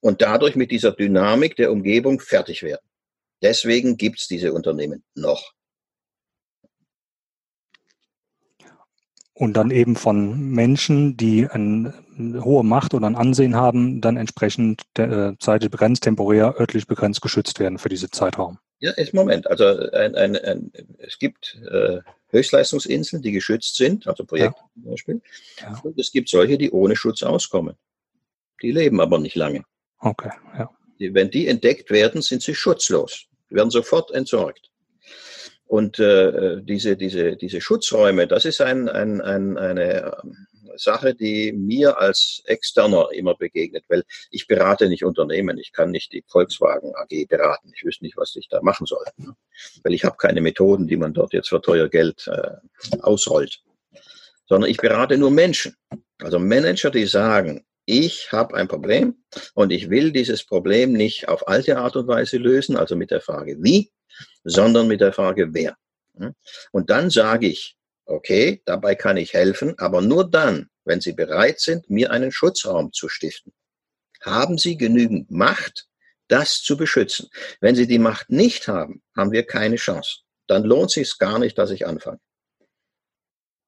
Und 0.00 0.22
dadurch 0.22 0.54
mit 0.54 0.70
dieser 0.70 0.92
Dynamik 0.92 1.56
der 1.56 1.72
Umgebung 1.72 2.20
fertig 2.20 2.62
werden. 2.62 2.86
Deswegen 3.42 3.96
gibt 3.96 4.20
es 4.20 4.28
diese 4.28 4.52
Unternehmen 4.52 5.04
noch. 5.14 5.52
Und 9.38 9.54
dann 9.54 9.70
eben 9.70 9.96
von 9.96 10.50
Menschen, 10.50 11.18
die 11.18 11.46
eine 11.46 11.92
hohe 12.42 12.64
Macht 12.64 12.94
oder 12.94 13.06
ein 13.06 13.16
Ansehen 13.16 13.54
haben, 13.54 14.00
dann 14.00 14.16
entsprechend 14.16 14.82
der, 14.96 15.10
äh, 15.10 15.38
zeitlich 15.38 15.70
begrenzt, 15.70 16.04
temporär, 16.04 16.54
örtlich 16.58 16.86
begrenzt 16.86 17.20
geschützt 17.20 17.60
werden 17.60 17.78
für 17.78 17.90
diesen 17.90 18.10
Zeitraum. 18.12 18.58
Ja, 18.78 18.92
ist 18.92 19.12
Moment. 19.12 19.46
Also 19.46 19.66
ein, 19.66 20.14
ein, 20.14 20.36
ein, 20.36 20.72
es 20.98 21.18
gibt 21.18 21.58
äh, 21.70 22.00
Höchstleistungsinseln, 22.28 23.20
die 23.22 23.32
geschützt 23.32 23.76
sind, 23.76 24.06
also 24.06 24.24
Projekte 24.24 24.60
ja. 24.60 24.70
zum 24.72 24.90
Beispiel. 24.90 25.22
Ja. 25.60 25.80
Und 25.82 25.98
es 25.98 26.10
gibt 26.10 26.30
solche, 26.30 26.56
die 26.56 26.70
ohne 26.70 26.96
Schutz 26.96 27.22
auskommen. 27.22 27.76
Die 28.62 28.72
leben 28.72 29.00
aber 29.00 29.18
nicht 29.18 29.36
lange. 29.36 29.64
Okay, 29.98 30.30
ja. 30.56 30.70
Wenn 30.98 31.30
die 31.30 31.46
entdeckt 31.46 31.90
werden, 31.90 32.22
sind 32.22 32.42
sie 32.42 32.54
schutzlos. 32.54 33.25
Die 33.50 33.54
werden 33.54 33.70
sofort 33.70 34.10
entsorgt. 34.10 34.70
Und 35.66 35.98
äh, 35.98 36.62
diese, 36.62 36.96
diese, 36.96 37.36
diese 37.36 37.60
Schutzräume, 37.60 38.28
das 38.28 38.44
ist 38.44 38.60
ein, 38.60 38.88
ein, 38.88 39.20
ein, 39.20 39.58
eine 39.58 40.14
ähm, 40.22 40.46
Sache, 40.76 41.14
die 41.14 41.52
mir 41.52 41.98
als 41.98 42.42
Externer 42.44 43.08
immer 43.12 43.34
begegnet, 43.34 43.84
weil 43.88 44.04
ich 44.30 44.46
berate 44.46 44.88
nicht 44.88 45.04
Unternehmen, 45.04 45.58
ich 45.58 45.72
kann 45.72 45.90
nicht 45.90 46.12
die 46.12 46.24
Volkswagen 46.28 46.94
AG 46.94 47.26
beraten, 47.28 47.72
ich 47.74 47.84
wüsste 47.84 48.04
nicht, 48.04 48.16
was 48.16 48.36
ich 48.36 48.48
da 48.48 48.60
machen 48.62 48.86
soll, 48.86 49.04
ne? 49.16 49.34
weil 49.82 49.94
ich 49.94 50.04
habe 50.04 50.16
keine 50.16 50.40
Methoden, 50.40 50.86
die 50.86 50.96
man 50.96 51.14
dort 51.14 51.32
jetzt 51.32 51.48
für 51.48 51.60
teuer 51.60 51.88
Geld 51.88 52.28
äh, 52.28 52.98
ausrollt, 53.00 53.62
sondern 54.46 54.70
ich 54.70 54.76
berate 54.76 55.18
nur 55.18 55.30
Menschen, 55.30 55.74
also 56.22 56.38
Manager, 56.38 56.90
die 56.90 57.06
sagen, 57.06 57.64
ich 57.86 58.32
habe 58.32 58.54
ein 58.54 58.68
Problem 58.68 59.24
und 59.54 59.70
ich 59.70 59.88
will 59.88 60.12
dieses 60.12 60.44
Problem 60.44 60.92
nicht 60.92 61.28
auf 61.28 61.48
alte 61.48 61.78
Art 61.78 61.96
und 61.96 62.08
Weise 62.08 62.36
lösen, 62.36 62.76
also 62.76 62.96
mit 62.96 63.10
der 63.10 63.20
Frage 63.20 63.56
wie, 63.60 63.90
sondern 64.44 64.88
mit 64.88 65.00
der 65.00 65.12
Frage 65.12 65.54
wer. 65.54 65.76
Und 66.72 66.90
dann 66.90 67.10
sage 67.10 67.46
ich, 67.46 67.76
okay, 68.04 68.62
dabei 68.64 68.94
kann 68.94 69.16
ich 69.16 69.34
helfen, 69.34 69.78
aber 69.78 70.00
nur 70.00 70.28
dann, 70.28 70.68
wenn 70.84 71.00
Sie 71.00 71.12
bereit 71.12 71.60
sind, 71.60 71.88
mir 71.90 72.10
einen 72.10 72.32
Schutzraum 72.32 72.92
zu 72.92 73.08
stiften. 73.08 73.52
Haben 74.20 74.58
Sie 74.58 74.76
genügend 74.76 75.30
Macht, 75.30 75.86
das 76.28 76.62
zu 76.62 76.76
beschützen? 76.76 77.28
Wenn 77.60 77.74
Sie 77.74 77.86
die 77.86 77.98
Macht 77.98 78.30
nicht 78.30 78.66
haben, 78.68 79.02
haben 79.16 79.32
wir 79.32 79.44
keine 79.44 79.76
Chance. 79.76 80.20
Dann 80.46 80.64
lohnt 80.64 80.90
es 80.90 80.94
sich 80.94 81.18
gar 81.18 81.38
nicht, 81.38 81.58
dass 81.58 81.70
ich 81.70 81.86
anfange. 81.86 82.20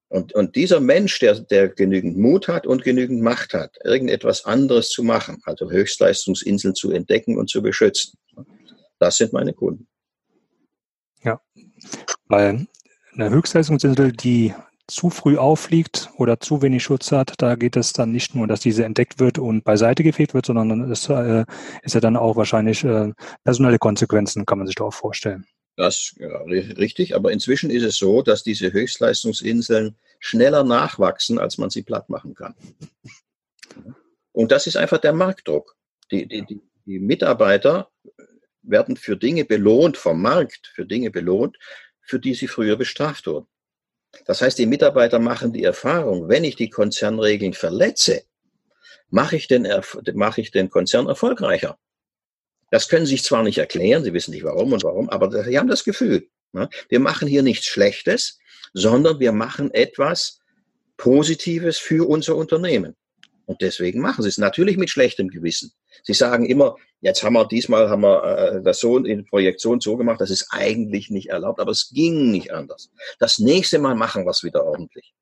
Und, 0.09 0.33
und 0.33 0.55
dieser 0.55 0.79
Mensch, 0.79 1.19
der, 1.19 1.39
der 1.39 1.69
genügend 1.69 2.17
Mut 2.17 2.47
hat 2.47 2.65
und 2.65 2.83
genügend 2.83 3.21
Macht 3.21 3.53
hat, 3.53 3.77
irgendetwas 3.83 4.43
anderes 4.43 4.89
zu 4.89 5.03
machen, 5.03 5.37
also 5.43 5.69
Höchstleistungsinseln 5.69 6.73
zu 6.73 6.91
entdecken 6.91 7.37
und 7.37 7.49
zu 7.49 7.61
beschützen, 7.61 8.17
das 8.97 9.17
sind 9.17 9.33
meine 9.33 9.53
Kunden. 9.53 9.87
Ja, 11.23 11.39
weil 12.27 12.67
eine 13.13 13.29
Höchstleistungsinsel, 13.29 14.11
die 14.11 14.53
zu 14.87 15.11
früh 15.11 15.37
auffliegt 15.37 16.09
oder 16.17 16.39
zu 16.39 16.63
wenig 16.63 16.83
Schutz 16.83 17.11
hat, 17.11 17.33
da 17.37 17.55
geht 17.55 17.75
es 17.77 17.93
dann 17.93 18.11
nicht 18.11 18.33
nur, 18.33 18.47
dass 18.47 18.61
diese 18.61 18.85
entdeckt 18.85 19.19
wird 19.19 19.37
und 19.37 19.63
beiseite 19.63 20.03
gefegt 20.03 20.33
wird, 20.33 20.47
sondern 20.47 20.89
es 20.91 21.07
äh, 21.09 21.45
ist 21.83 21.93
ja 21.93 22.01
dann 22.01 22.17
auch 22.17 22.35
wahrscheinlich 22.35 22.83
äh, 22.83 23.13
personelle 23.43 23.77
Konsequenzen, 23.77 24.47
kann 24.47 24.57
man 24.57 24.65
sich 24.65 24.75
da 24.75 24.85
auch 24.85 24.93
vorstellen. 24.93 25.45
Das 25.79 26.13
ja, 26.19 26.41
richtig, 26.41 27.15
aber 27.15 27.31
inzwischen 27.31 27.69
ist 27.69 27.83
es 27.83 27.95
so, 27.95 28.21
dass 28.21 28.43
diese 28.43 28.73
Höchstleistungsinseln 28.73 29.95
schneller 30.19 30.65
nachwachsen, 30.65 31.39
als 31.39 31.57
man 31.57 31.69
sie 31.69 31.83
platt 31.83 32.09
machen 32.09 32.35
kann. 32.35 32.53
Und 34.33 34.51
das 34.51 34.67
ist 34.67 34.75
einfach 34.75 34.97
der 34.97 35.13
Marktdruck. 35.13 35.77
Die, 36.11 36.27
die, 36.27 36.61
die, 36.85 36.99
Mitarbeiter 36.99 37.89
werden 38.61 38.97
für 38.97 39.15
Dinge 39.15 39.45
belohnt, 39.45 39.95
vom 39.95 40.21
Markt 40.21 40.69
für 40.75 40.85
Dinge 40.85 41.11
belohnt, 41.11 41.57
für 42.01 42.19
die 42.19 42.33
sie 42.33 42.49
früher 42.49 42.75
bestraft 42.75 43.25
wurden. 43.25 43.47
Das 44.25 44.41
heißt, 44.41 44.59
die 44.59 44.65
Mitarbeiter 44.65 45.19
machen 45.19 45.53
die 45.53 45.63
Erfahrung, 45.63 46.27
wenn 46.27 46.43
ich 46.43 46.57
die 46.57 46.69
Konzernregeln 46.69 47.53
verletze, 47.53 48.23
mache 49.09 49.37
ich 49.37 49.47
den, 49.47 49.65
mache 50.13 50.41
ich 50.41 50.51
den 50.51 50.69
Konzern 50.69 51.07
erfolgreicher. 51.07 51.79
Das 52.71 52.87
können 52.87 53.05
sie 53.05 53.15
sich 53.15 53.23
zwar 53.23 53.43
nicht 53.43 53.57
erklären, 53.57 54.03
sie 54.03 54.13
wissen 54.13 54.31
nicht 54.31 54.43
warum 54.43 54.73
und 54.73 54.83
warum, 54.83 55.09
aber 55.09 55.43
sie 55.43 55.57
haben 55.57 55.67
das 55.67 55.83
Gefühl. 55.83 56.27
Ne? 56.51 56.69
Wir 56.87 56.99
machen 56.99 57.27
hier 57.27 57.43
nichts 57.43 57.65
Schlechtes, 57.65 58.39
sondern 58.73 59.19
wir 59.19 59.31
machen 59.31 59.71
etwas 59.73 60.39
Positives 60.97 61.77
für 61.77 62.07
unser 62.07 62.35
Unternehmen. 62.35 62.95
Und 63.45 63.61
deswegen 63.61 63.99
machen 63.99 64.21
sie 64.21 64.29
es 64.29 64.37
natürlich 64.37 64.77
mit 64.77 64.91
schlechtem 64.91 65.29
Gewissen. 65.29 65.71
Sie 66.03 66.13
sagen 66.13 66.45
immer, 66.45 66.75
jetzt 67.01 67.23
haben 67.23 67.33
wir 67.33 67.47
diesmal 67.47 67.89
haben 67.89 68.01
wir 68.01 68.23
äh, 68.23 68.61
das 68.61 68.79
so 68.79 68.97
in 68.97 69.25
Projektion 69.25 69.79
so 69.79 69.97
gemacht, 69.97 70.21
das 70.21 70.29
ist 70.29 70.49
eigentlich 70.51 71.09
nicht 71.09 71.29
erlaubt, 71.29 71.59
aber 71.59 71.71
es 71.71 71.89
ging 71.89 72.29
nicht 72.29 72.53
anders. 72.53 72.91
Das 73.17 73.39
nächste 73.39 73.79
Mal 73.79 73.95
machen 73.95 74.25
wir 74.25 74.31
es 74.31 74.43
wieder 74.43 74.63
ordentlich. 74.63 75.13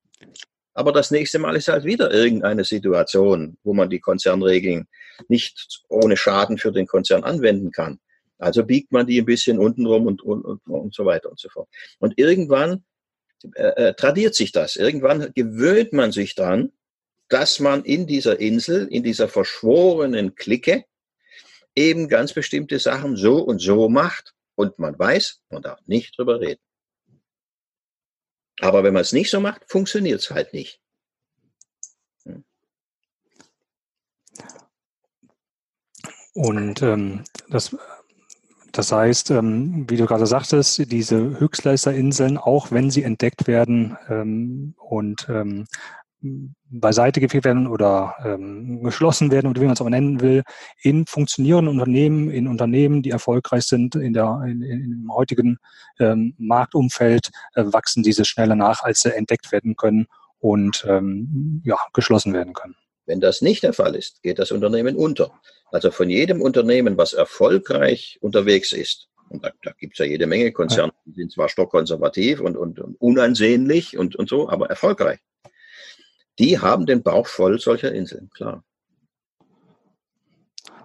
Aber 0.73 0.91
das 0.91 1.09
nächste 1.09 1.39
Mal 1.39 1.55
ist 1.55 1.69
halt 1.69 1.85
wieder 1.85 2.13
irgendeine 2.13 2.63
Situation, 2.63 3.57
wo 3.63 3.73
man 3.73 3.89
die 3.89 3.99
Konzernregeln 3.99 4.87
nicht 5.27 5.81
ohne 5.89 6.17
Schaden 6.17 6.57
für 6.57 6.71
den 6.71 6.87
Konzern 6.87 7.23
anwenden 7.23 7.71
kann. 7.71 7.99
Also 8.37 8.63
biegt 8.63 8.91
man 8.91 9.07
die 9.07 9.19
ein 9.19 9.25
bisschen 9.25 9.59
untenrum 9.59 10.05
und, 10.05 10.21
und, 10.21 10.43
und, 10.43 10.61
und 10.67 10.93
so 10.93 11.05
weiter 11.05 11.29
und 11.29 11.39
so 11.39 11.49
fort. 11.49 11.69
Und 11.99 12.17
irgendwann 12.17 12.83
äh, 13.55 13.89
äh, 13.89 13.93
tradiert 13.93 14.35
sich 14.35 14.51
das. 14.51 14.75
Irgendwann 14.75 15.31
gewöhnt 15.33 15.93
man 15.93 16.11
sich 16.11 16.35
dran, 16.35 16.71
dass 17.29 17.59
man 17.59 17.83
in 17.83 18.07
dieser 18.07 18.39
Insel, 18.39 18.87
in 18.87 19.03
dieser 19.03 19.27
verschworenen 19.27 20.35
Clique 20.35 20.85
eben 21.75 22.07
ganz 22.07 22.33
bestimmte 22.33 22.79
Sachen 22.79 23.15
so 23.15 23.39
und 23.39 23.59
so 23.59 23.89
macht 23.89 24.33
und 24.55 24.79
man 24.79 24.97
weiß, 24.97 25.41
man 25.49 25.61
darf 25.61 25.79
nicht 25.85 26.17
drüber 26.17 26.39
reden. 26.39 26.61
Aber 28.59 28.83
wenn 28.83 28.93
man 28.93 29.03
es 29.03 29.13
nicht 29.13 29.29
so 29.29 29.39
macht, 29.39 29.69
funktioniert 29.69 30.21
es 30.21 30.31
halt 30.31 30.53
nicht. 30.53 30.79
Und 36.37 36.83
ähm, 36.83 37.23
das, 37.49 37.75
das 38.71 38.91
heißt, 38.91 39.31
ähm, 39.31 39.87
wie 39.89 39.97
du 39.97 40.05
gerade 40.05 40.27
sagtest, 40.27 40.91
diese 40.91 41.39
Höchstleisterinseln, 41.39 42.37
auch 42.37 42.69
wenn 42.69 42.91
sie 42.91 43.01
entdeckt 43.01 43.47
werden 43.47 43.97
ähm, 44.07 44.75
und 44.77 45.25
ähm, 45.29 45.65
beiseite 46.21 47.21
gefegt 47.21 47.43
werden 47.43 47.65
oder 47.65 48.13
ähm, 48.23 48.83
geschlossen 48.83 49.31
werden 49.31 49.49
oder 49.49 49.61
wie 49.61 49.65
man 49.65 49.73
es 49.73 49.81
auch 49.81 49.89
nennen 49.89 50.21
will, 50.21 50.43
in 50.83 51.07
funktionierenden 51.07 51.73
Unternehmen, 51.73 52.29
in 52.29 52.47
Unternehmen, 52.47 53.01
die 53.01 53.09
erfolgreich 53.09 53.63
sind 53.63 53.95
in 53.95 54.13
der 54.13 54.39
in, 54.45 54.61
in, 54.61 54.91
im 54.91 55.11
heutigen 55.11 55.57
ähm, 55.97 56.35
Marktumfeld, 56.37 57.31
äh, 57.55 57.63
wachsen 57.65 58.03
diese 58.03 58.25
schneller 58.25 58.55
nach, 58.55 58.83
als 58.83 58.99
sie 58.99 59.11
entdeckt 59.11 59.51
werden 59.51 59.75
können 59.75 60.05
und 60.37 60.85
ähm, 60.87 61.63
ja, 61.65 61.77
geschlossen 61.93 62.33
werden 62.33 62.53
können. 62.53 62.75
Wenn 63.07 63.21
das 63.21 63.41
nicht 63.41 63.63
der 63.63 63.73
Fall 63.73 63.95
ist, 63.95 64.21
geht 64.21 64.37
das 64.37 64.51
Unternehmen 64.51 64.97
unter. 64.97 65.31
Also 65.71 65.91
von 65.91 66.09
jedem 66.09 66.41
Unternehmen, 66.41 66.97
was 66.97 67.13
erfolgreich 67.13 68.17
unterwegs 68.21 68.71
ist, 68.71 69.09
und 69.29 69.43
da, 69.43 69.51
da 69.63 69.71
gibt 69.71 69.93
es 69.93 69.99
ja 69.99 70.05
jede 70.05 70.25
Menge 70.25 70.53
Konzerne, 70.53 70.93
die 71.05 71.13
sind 71.13 71.33
zwar 71.33 71.49
stockkonservativ 71.49 72.39
und, 72.39 72.55
und, 72.55 72.79
und 72.79 72.95
unansehnlich 73.01 73.97
und, 73.97 74.15
und 74.15 74.29
so, 74.29 74.49
aber 74.49 74.69
erfolgreich 74.69 75.19
die 76.39 76.59
haben 76.59 76.85
den 76.85 77.03
Bauch 77.03 77.27
voll 77.27 77.59
solcher 77.59 77.91
Inseln, 77.91 78.29
klar. 78.29 78.63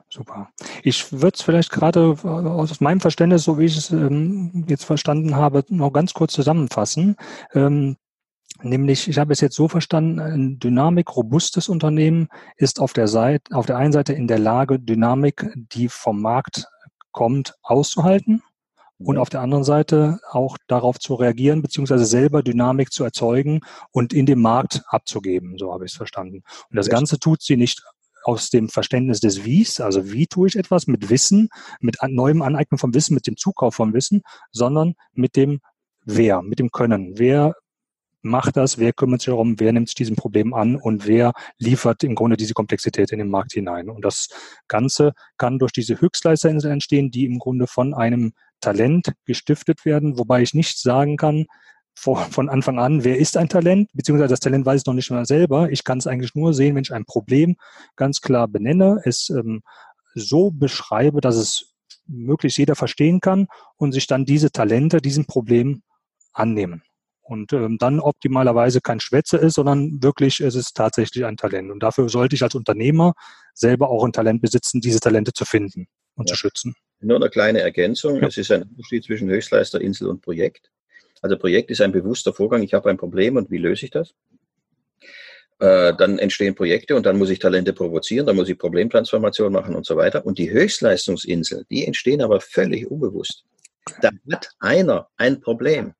Super. 0.08 0.50
Ich 0.82 1.10
würde 1.10 1.36
es 1.38 1.42
vielleicht 1.42 1.70
gerade 1.70 2.18
aus 2.22 2.80
meinem 2.82 3.00
Verständnis, 3.00 3.44
so 3.44 3.58
wie 3.58 3.64
ich 3.64 3.78
es 3.78 3.90
ähm, 3.90 4.66
jetzt 4.68 4.84
verstanden 4.84 5.36
habe, 5.36 5.64
noch 5.68 5.90
ganz 5.90 6.12
kurz 6.12 6.34
zusammenfassen. 6.34 7.16
Ähm, 7.54 7.96
nämlich, 8.60 9.08
ich 9.08 9.18
habe 9.18 9.32
es 9.32 9.40
jetzt 9.40 9.56
so 9.56 9.68
verstanden, 9.68 10.20
ein 10.20 10.58
dynamikrobustes 10.58 11.68
Unternehmen 11.68 12.28
ist 12.56 12.80
auf 12.80 12.92
der 12.92 13.08
Seite, 13.08 13.54
auf 13.54 13.66
der 13.66 13.76
einen 13.76 13.92
Seite 13.92 14.12
in 14.12 14.26
der 14.26 14.38
Lage, 14.38 14.78
Dynamik, 14.78 15.50
die 15.54 15.88
vom 15.88 16.20
Markt 16.20 16.66
kommt, 17.12 17.54
auszuhalten 17.62 18.42
und 18.98 19.18
auf 19.18 19.30
der 19.30 19.40
anderen 19.40 19.64
Seite 19.64 20.20
auch 20.30 20.56
darauf 20.66 20.98
zu 20.98 21.14
reagieren, 21.14 21.62
beziehungsweise 21.62 22.04
selber 22.04 22.42
Dynamik 22.42 22.92
zu 22.92 23.04
erzeugen 23.04 23.60
und 23.90 24.12
in 24.12 24.26
dem 24.26 24.40
Markt 24.40 24.82
abzugeben. 24.86 25.56
So 25.58 25.72
habe 25.72 25.84
ich 25.84 25.92
es 25.92 25.96
verstanden. 25.96 26.42
Und 26.70 26.76
das 26.76 26.88
Ganze 26.88 27.18
tut 27.18 27.42
sie 27.42 27.56
nicht 27.56 27.82
aus 28.24 28.50
dem 28.50 28.68
Verständnis 28.68 29.20
des 29.20 29.44
Wies, 29.44 29.80
also 29.80 30.12
wie 30.12 30.28
tue 30.28 30.46
ich 30.46 30.56
etwas 30.56 30.86
mit 30.86 31.10
Wissen, 31.10 31.48
mit 31.80 31.96
neuem 32.06 32.42
Aneignen 32.42 32.78
von 32.78 32.94
Wissen, 32.94 33.14
mit 33.14 33.26
dem 33.26 33.36
Zukauf 33.36 33.74
von 33.74 33.94
Wissen, 33.94 34.22
sondern 34.52 34.94
mit 35.12 35.34
dem 35.34 35.60
Wer, 36.04 36.42
mit 36.42 36.58
dem 36.58 36.70
Können. 36.70 37.12
Wer 37.16 37.54
macht 38.22 38.56
das, 38.56 38.78
wer 38.78 38.92
kümmert 38.92 39.20
sich 39.20 39.26
darum, 39.26 39.58
wer 39.58 39.72
nimmt 39.72 39.88
sich 39.88 39.94
diesem 39.94 40.16
Problem 40.16 40.54
an 40.54 40.76
und 40.76 41.06
wer 41.06 41.32
liefert 41.58 42.04
im 42.04 42.14
Grunde 42.14 42.36
diese 42.36 42.54
Komplexität 42.54 43.10
in 43.12 43.18
den 43.18 43.28
Markt 43.28 43.52
hinein. 43.52 43.88
Und 43.88 44.04
das 44.04 44.28
Ganze 44.68 45.12
kann 45.36 45.58
durch 45.58 45.72
diese 45.72 46.00
Höchstleisterinsel 46.00 46.70
entstehen, 46.70 47.10
die 47.10 47.26
im 47.26 47.38
Grunde 47.38 47.66
von 47.66 47.94
einem 47.94 48.32
Talent 48.60 49.12
gestiftet 49.26 49.84
werden, 49.84 50.18
wobei 50.18 50.42
ich 50.42 50.54
nicht 50.54 50.78
sagen 50.78 51.16
kann, 51.16 51.46
von 51.94 52.48
Anfang 52.48 52.78
an, 52.78 53.04
wer 53.04 53.18
ist 53.18 53.36
ein 53.36 53.50
Talent, 53.50 53.90
beziehungsweise 53.92 54.30
das 54.30 54.40
Talent 54.40 54.64
weiß 54.64 54.80
ich 54.80 54.86
noch 54.86 54.94
nicht 54.94 55.10
mal 55.10 55.26
selber. 55.26 55.70
Ich 55.70 55.84
kann 55.84 55.98
es 55.98 56.06
eigentlich 56.06 56.34
nur 56.34 56.54
sehen, 56.54 56.74
wenn 56.74 56.84
ich 56.84 56.94
ein 56.94 57.04
Problem 57.04 57.56
ganz 57.96 58.22
klar 58.22 58.48
benenne, 58.48 59.02
es 59.04 59.28
ähm, 59.28 59.62
so 60.14 60.50
beschreibe, 60.50 61.20
dass 61.20 61.36
es 61.36 61.74
möglichst 62.06 62.58
jeder 62.58 62.76
verstehen 62.76 63.20
kann 63.20 63.46
und 63.76 63.92
sich 63.92 64.06
dann 64.06 64.24
diese 64.24 64.50
Talente 64.50 65.02
diesem 65.02 65.26
Problem 65.26 65.82
annehmen. 66.32 66.82
Und 67.22 67.52
ähm, 67.52 67.78
dann 67.78 68.00
optimalerweise 68.00 68.80
kein 68.80 69.00
Schwätze 69.00 69.36
ist, 69.36 69.54
sondern 69.54 70.02
wirklich 70.02 70.40
es 70.40 70.54
ist 70.54 70.76
tatsächlich 70.76 71.24
ein 71.24 71.36
Talent. 71.36 71.70
Und 71.70 71.82
dafür 71.82 72.08
sollte 72.08 72.34
ich 72.34 72.42
als 72.42 72.54
Unternehmer 72.54 73.14
selber 73.54 73.90
auch 73.90 74.04
ein 74.04 74.12
Talent 74.12 74.42
besitzen, 74.42 74.80
diese 74.80 75.00
Talente 75.00 75.32
zu 75.32 75.44
finden 75.44 75.86
und 76.16 76.28
ja. 76.28 76.34
zu 76.34 76.38
schützen. 76.38 76.74
Nur 77.00 77.16
eine 77.16 77.30
kleine 77.30 77.60
Ergänzung. 77.60 78.20
Ja. 78.20 78.28
Es 78.28 78.36
ist 78.36 78.50
ein 78.50 78.62
Unterschied 78.62 79.04
zwischen 79.04 79.28
Höchstleister, 79.28 79.80
Insel 79.80 80.08
und 80.08 80.20
Projekt. 80.20 80.70
Also 81.20 81.38
Projekt 81.38 81.70
ist 81.70 81.80
ein 81.80 81.92
bewusster 81.92 82.32
Vorgang. 82.32 82.62
Ich 82.62 82.74
habe 82.74 82.90
ein 82.90 82.96
Problem 82.96 83.36
und 83.36 83.50
wie 83.50 83.58
löse 83.58 83.84
ich 83.84 83.92
das? 83.92 84.14
Äh, 85.60 85.94
dann 85.94 86.18
entstehen 86.18 86.56
Projekte 86.56 86.96
und 86.96 87.06
dann 87.06 87.18
muss 87.18 87.30
ich 87.30 87.38
Talente 87.38 87.72
provozieren, 87.72 88.26
dann 88.26 88.34
muss 88.34 88.48
ich 88.48 88.58
Problemtransformation 88.58 89.52
machen 89.52 89.76
und 89.76 89.86
so 89.86 89.96
weiter. 89.96 90.26
Und 90.26 90.38
die 90.38 90.50
Höchstleistungsinsel, 90.50 91.64
die 91.70 91.86
entstehen 91.86 92.20
aber 92.20 92.40
völlig 92.40 92.90
unbewusst. 92.90 93.44
Da 94.00 94.10
hat 94.32 94.50
einer 94.58 95.08
ein 95.16 95.40
Problem 95.40 95.94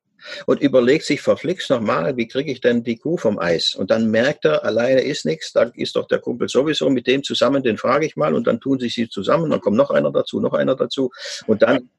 und 0.45 0.61
überlegt 0.61 1.05
sich 1.05 1.21
verflixt 1.21 1.69
nochmal, 1.69 2.17
wie 2.17 2.27
kriege 2.27 2.51
ich 2.51 2.61
denn 2.61 2.83
die 2.83 2.97
Kuh 2.97 3.17
vom 3.17 3.39
Eis? 3.39 3.75
Und 3.75 3.91
dann 3.91 4.11
merkt 4.11 4.45
er, 4.45 4.63
alleine 4.63 5.01
ist 5.01 5.25
nichts, 5.25 5.53
da 5.53 5.71
ist 5.75 5.95
doch 5.95 6.07
der 6.07 6.19
Kumpel 6.19 6.49
sowieso 6.49 6.89
mit 6.89 7.07
dem 7.07 7.23
zusammen, 7.23 7.63
den 7.63 7.77
frage 7.77 8.05
ich 8.05 8.15
mal 8.15 8.33
und 8.33 8.47
dann 8.47 8.59
tun 8.59 8.79
sich 8.79 8.93
sie 8.93 9.09
zusammen, 9.09 9.49
dann 9.49 9.61
kommt 9.61 9.77
noch 9.77 9.91
einer 9.91 10.11
dazu, 10.11 10.39
noch 10.39 10.53
einer 10.53 10.75
dazu 10.75 11.11
und 11.47 11.61
dann 11.61 11.89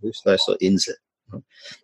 Höchstleisterinsel. 0.00 0.96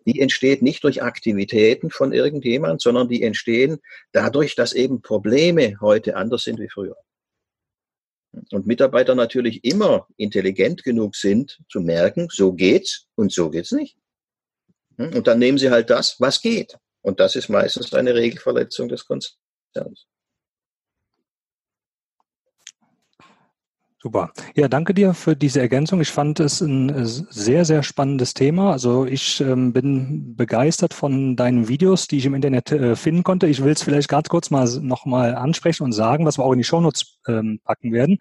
Die 0.05 0.19
entsteht 0.19 0.61
nicht 0.61 0.83
durch 0.83 1.01
Aktivitäten 1.01 1.89
von 1.89 2.13
irgendjemand, 2.13 2.81
sondern 2.81 3.07
die 3.07 3.23
entstehen 3.23 3.79
dadurch, 4.11 4.55
dass 4.55 4.73
eben 4.73 5.01
Probleme 5.01 5.77
heute 5.81 6.15
anders 6.15 6.43
sind 6.43 6.59
wie 6.59 6.69
früher. 6.69 6.95
Und 8.51 8.67
Mitarbeiter 8.67 9.15
natürlich 9.15 9.63
immer 9.63 10.07
intelligent 10.17 10.83
genug 10.83 11.15
sind, 11.15 11.59
zu 11.67 11.81
merken, 11.81 12.27
so 12.31 12.53
geht's 12.53 13.07
und 13.15 13.31
so 13.31 13.49
geht's 13.49 13.71
nicht. 13.71 13.97
Hm? 14.99 15.15
Und 15.15 15.27
dann 15.27 15.39
nehmen 15.39 15.57
sie 15.57 15.71
halt 15.71 15.89
das, 15.89 16.17
was 16.19 16.41
geht. 16.41 16.77
Und 17.01 17.19
das 17.19 17.35
ist 17.35 17.49
meistens 17.49 17.93
eine 17.93 18.13
Regelverletzung 18.13 18.89
des 18.89 19.05
Konzerns. 19.05 20.05
Super. 24.01 24.31
Ja, 24.55 24.69
danke 24.69 24.93
dir 24.93 25.13
für 25.13 25.35
diese 25.35 25.59
Ergänzung. 25.59 25.99
Ich 25.99 26.09
fand 26.09 26.39
es 26.39 26.61
ein 26.61 27.05
sehr, 27.05 27.65
sehr 27.65 27.83
spannendes 27.83 28.33
Thema. 28.33 28.71
Also 28.71 29.05
ich 29.05 29.41
ähm, 29.41 29.73
bin 29.73 30.37
begeistert 30.37 30.93
von 30.93 31.35
deinen 31.35 31.67
Videos, 31.67 32.07
die 32.07 32.17
ich 32.17 32.25
im 32.25 32.33
Internet 32.33 32.71
äh, 32.71 32.95
finden 32.95 33.23
konnte. 33.23 33.47
Ich 33.47 33.61
will 33.61 33.73
es 33.73 33.83
vielleicht 33.83 34.07
ganz 34.07 34.29
kurz 34.29 34.51
mal 34.51 34.65
nochmal 34.79 35.35
ansprechen 35.35 35.83
und 35.83 35.91
sagen, 35.91 36.25
was 36.25 36.37
wir 36.37 36.45
auch 36.45 36.53
in 36.53 36.59
die 36.59 36.63
Shownotes 36.63 37.19
ähm, 37.27 37.59
packen 37.65 37.91
werden. 37.91 38.19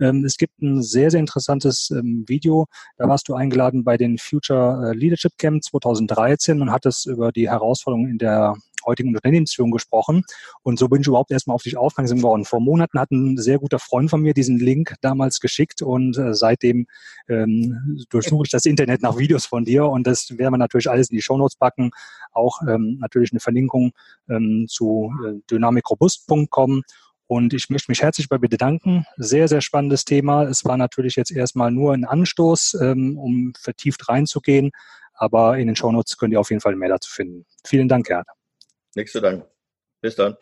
Ähm, 0.00 0.24
es 0.24 0.36
gibt 0.36 0.60
ein 0.62 0.82
sehr, 0.82 1.10
sehr 1.10 1.20
interessantes 1.20 1.90
ähm, 1.90 2.24
Video. 2.26 2.66
Da 2.96 3.08
warst 3.08 3.28
du 3.28 3.34
eingeladen 3.34 3.84
bei 3.84 3.96
den 3.96 4.18
Future 4.18 4.90
äh, 4.90 4.96
Leadership 4.96 5.32
Camp 5.38 5.62
2013 5.62 6.60
und 6.60 6.72
hattest 6.72 7.06
über 7.06 7.32
die 7.32 7.48
Herausforderungen 7.48 8.10
in 8.10 8.18
der 8.18 8.54
heutigen 8.86 9.14
Unternehmensführung 9.14 9.70
gesprochen. 9.70 10.24
Und 10.62 10.78
so 10.78 10.88
bin 10.88 11.00
ich 11.00 11.06
überhaupt 11.06 11.30
erstmal 11.30 11.54
auf 11.54 11.62
dich 11.62 11.76
aufmerksam 11.76 12.18
geworden. 12.18 12.44
Vor 12.44 12.60
Monaten 12.60 12.98
hat 12.98 13.10
ein 13.10 13.36
sehr 13.36 13.58
guter 13.58 13.78
Freund 13.78 14.10
von 14.10 14.22
mir 14.22 14.34
diesen 14.34 14.58
Link 14.58 14.94
damals 15.00 15.40
geschickt 15.40 15.82
und 15.82 16.16
äh, 16.18 16.34
seitdem 16.34 16.86
ähm, 17.28 18.06
durchsuche 18.08 18.44
ich 18.46 18.50
das 18.50 18.64
Internet 18.64 19.02
nach 19.02 19.18
Videos 19.18 19.46
von 19.46 19.64
dir 19.64 19.86
und 19.86 20.06
das 20.06 20.36
werden 20.38 20.54
wir 20.54 20.58
natürlich 20.58 20.90
alles 20.90 21.10
in 21.10 21.16
die 21.16 21.22
Shownotes 21.22 21.56
packen. 21.56 21.90
Auch 22.32 22.62
ähm, 22.62 22.98
natürlich 23.00 23.32
eine 23.32 23.40
Verlinkung 23.40 23.92
ähm, 24.28 24.66
zu 24.68 25.12
äh, 25.26 25.34
dynamikrobust.com 25.50 26.82
und 27.28 27.52
ich 27.52 27.68
möchte 27.68 27.90
mich 27.90 28.02
herzlich 28.02 28.28
bei 28.28 28.38
dir 28.38 28.48
bedanken. 28.48 29.04
Sehr, 29.18 29.46
sehr 29.48 29.60
spannendes 29.60 30.04
Thema. 30.04 30.44
Es 30.44 30.64
war 30.64 30.76
natürlich 30.76 31.14
jetzt 31.14 31.30
erstmal 31.30 31.70
nur 31.70 31.92
ein 31.92 32.04
Anstoß, 32.04 32.78
ähm, 32.82 33.18
um 33.18 33.52
vertieft 33.60 34.08
reinzugehen. 34.08 34.70
Aber 35.14 35.58
in 35.58 35.66
den 35.66 35.76
Shownotes 35.76 36.16
könnt 36.16 36.32
ihr 36.32 36.40
auf 36.40 36.48
jeden 36.50 36.62
Fall 36.62 36.74
mehr 36.74 36.88
dazu 36.88 37.10
finden. 37.10 37.44
Vielen 37.64 37.88
Dank, 37.88 38.06
Gerd. 38.06 38.26
Nichts 38.94 39.12
zu 39.12 39.20
danken. 39.20 39.44
Bis 40.00 40.16
dann. 40.16 40.36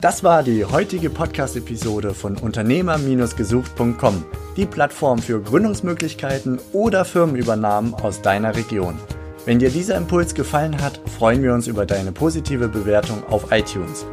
Das 0.00 0.24
war 0.24 0.42
die 0.42 0.64
heutige 0.64 1.10
Podcast-Episode 1.10 2.14
von 2.14 2.36
Unternehmer-gesucht.com, 2.36 4.24
die 4.56 4.66
Plattform 4.66 5.18
für 5.18 5.40
Gründungsmöglichkeiten 5.42 6.58
oder 6.72 7.04
Firmenübernahmen 7.04 7.94
aus 7.94 8.22
deiner 8.22 8.56
Region. 8.56 8.98
Wenn 9.44 9.58
dir 9.58 9.70
dieser 9.70 9.96
Impuls 9.96 10.34
gefallen 10.34 10.80
hat, 10.80 11.00
freuen 11.18 11.42
wir 11.42 11.52
uns 11.52 11.66
über 11.66 11.84
deine 11.84 12.12
positive 12.12 12.68
Bewertung 12.68 13.24
auf 13.24 13.52
iTunes. 13.52 14.06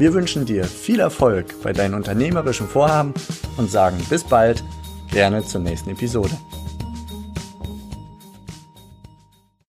Wir 0.00 0.14
wünschen 0.14 0.46
dir 0.46 0.64
viel 0.64 0.98
Erfolg 0.98 1.60
bei 1.62 1.74
deinen 1.74 1.92
unternehmerischen 1.92 2.66
Vorhaben 2.66 3.12
und 3.58 3.70
sagen 3.70 3.98
bis 4.08 4.24
bald, 4.24 4.64
gerne 5.10 5.44
zur 5.44 5.60
nächsten 5.60 5.90
Episode. 5.90 6.32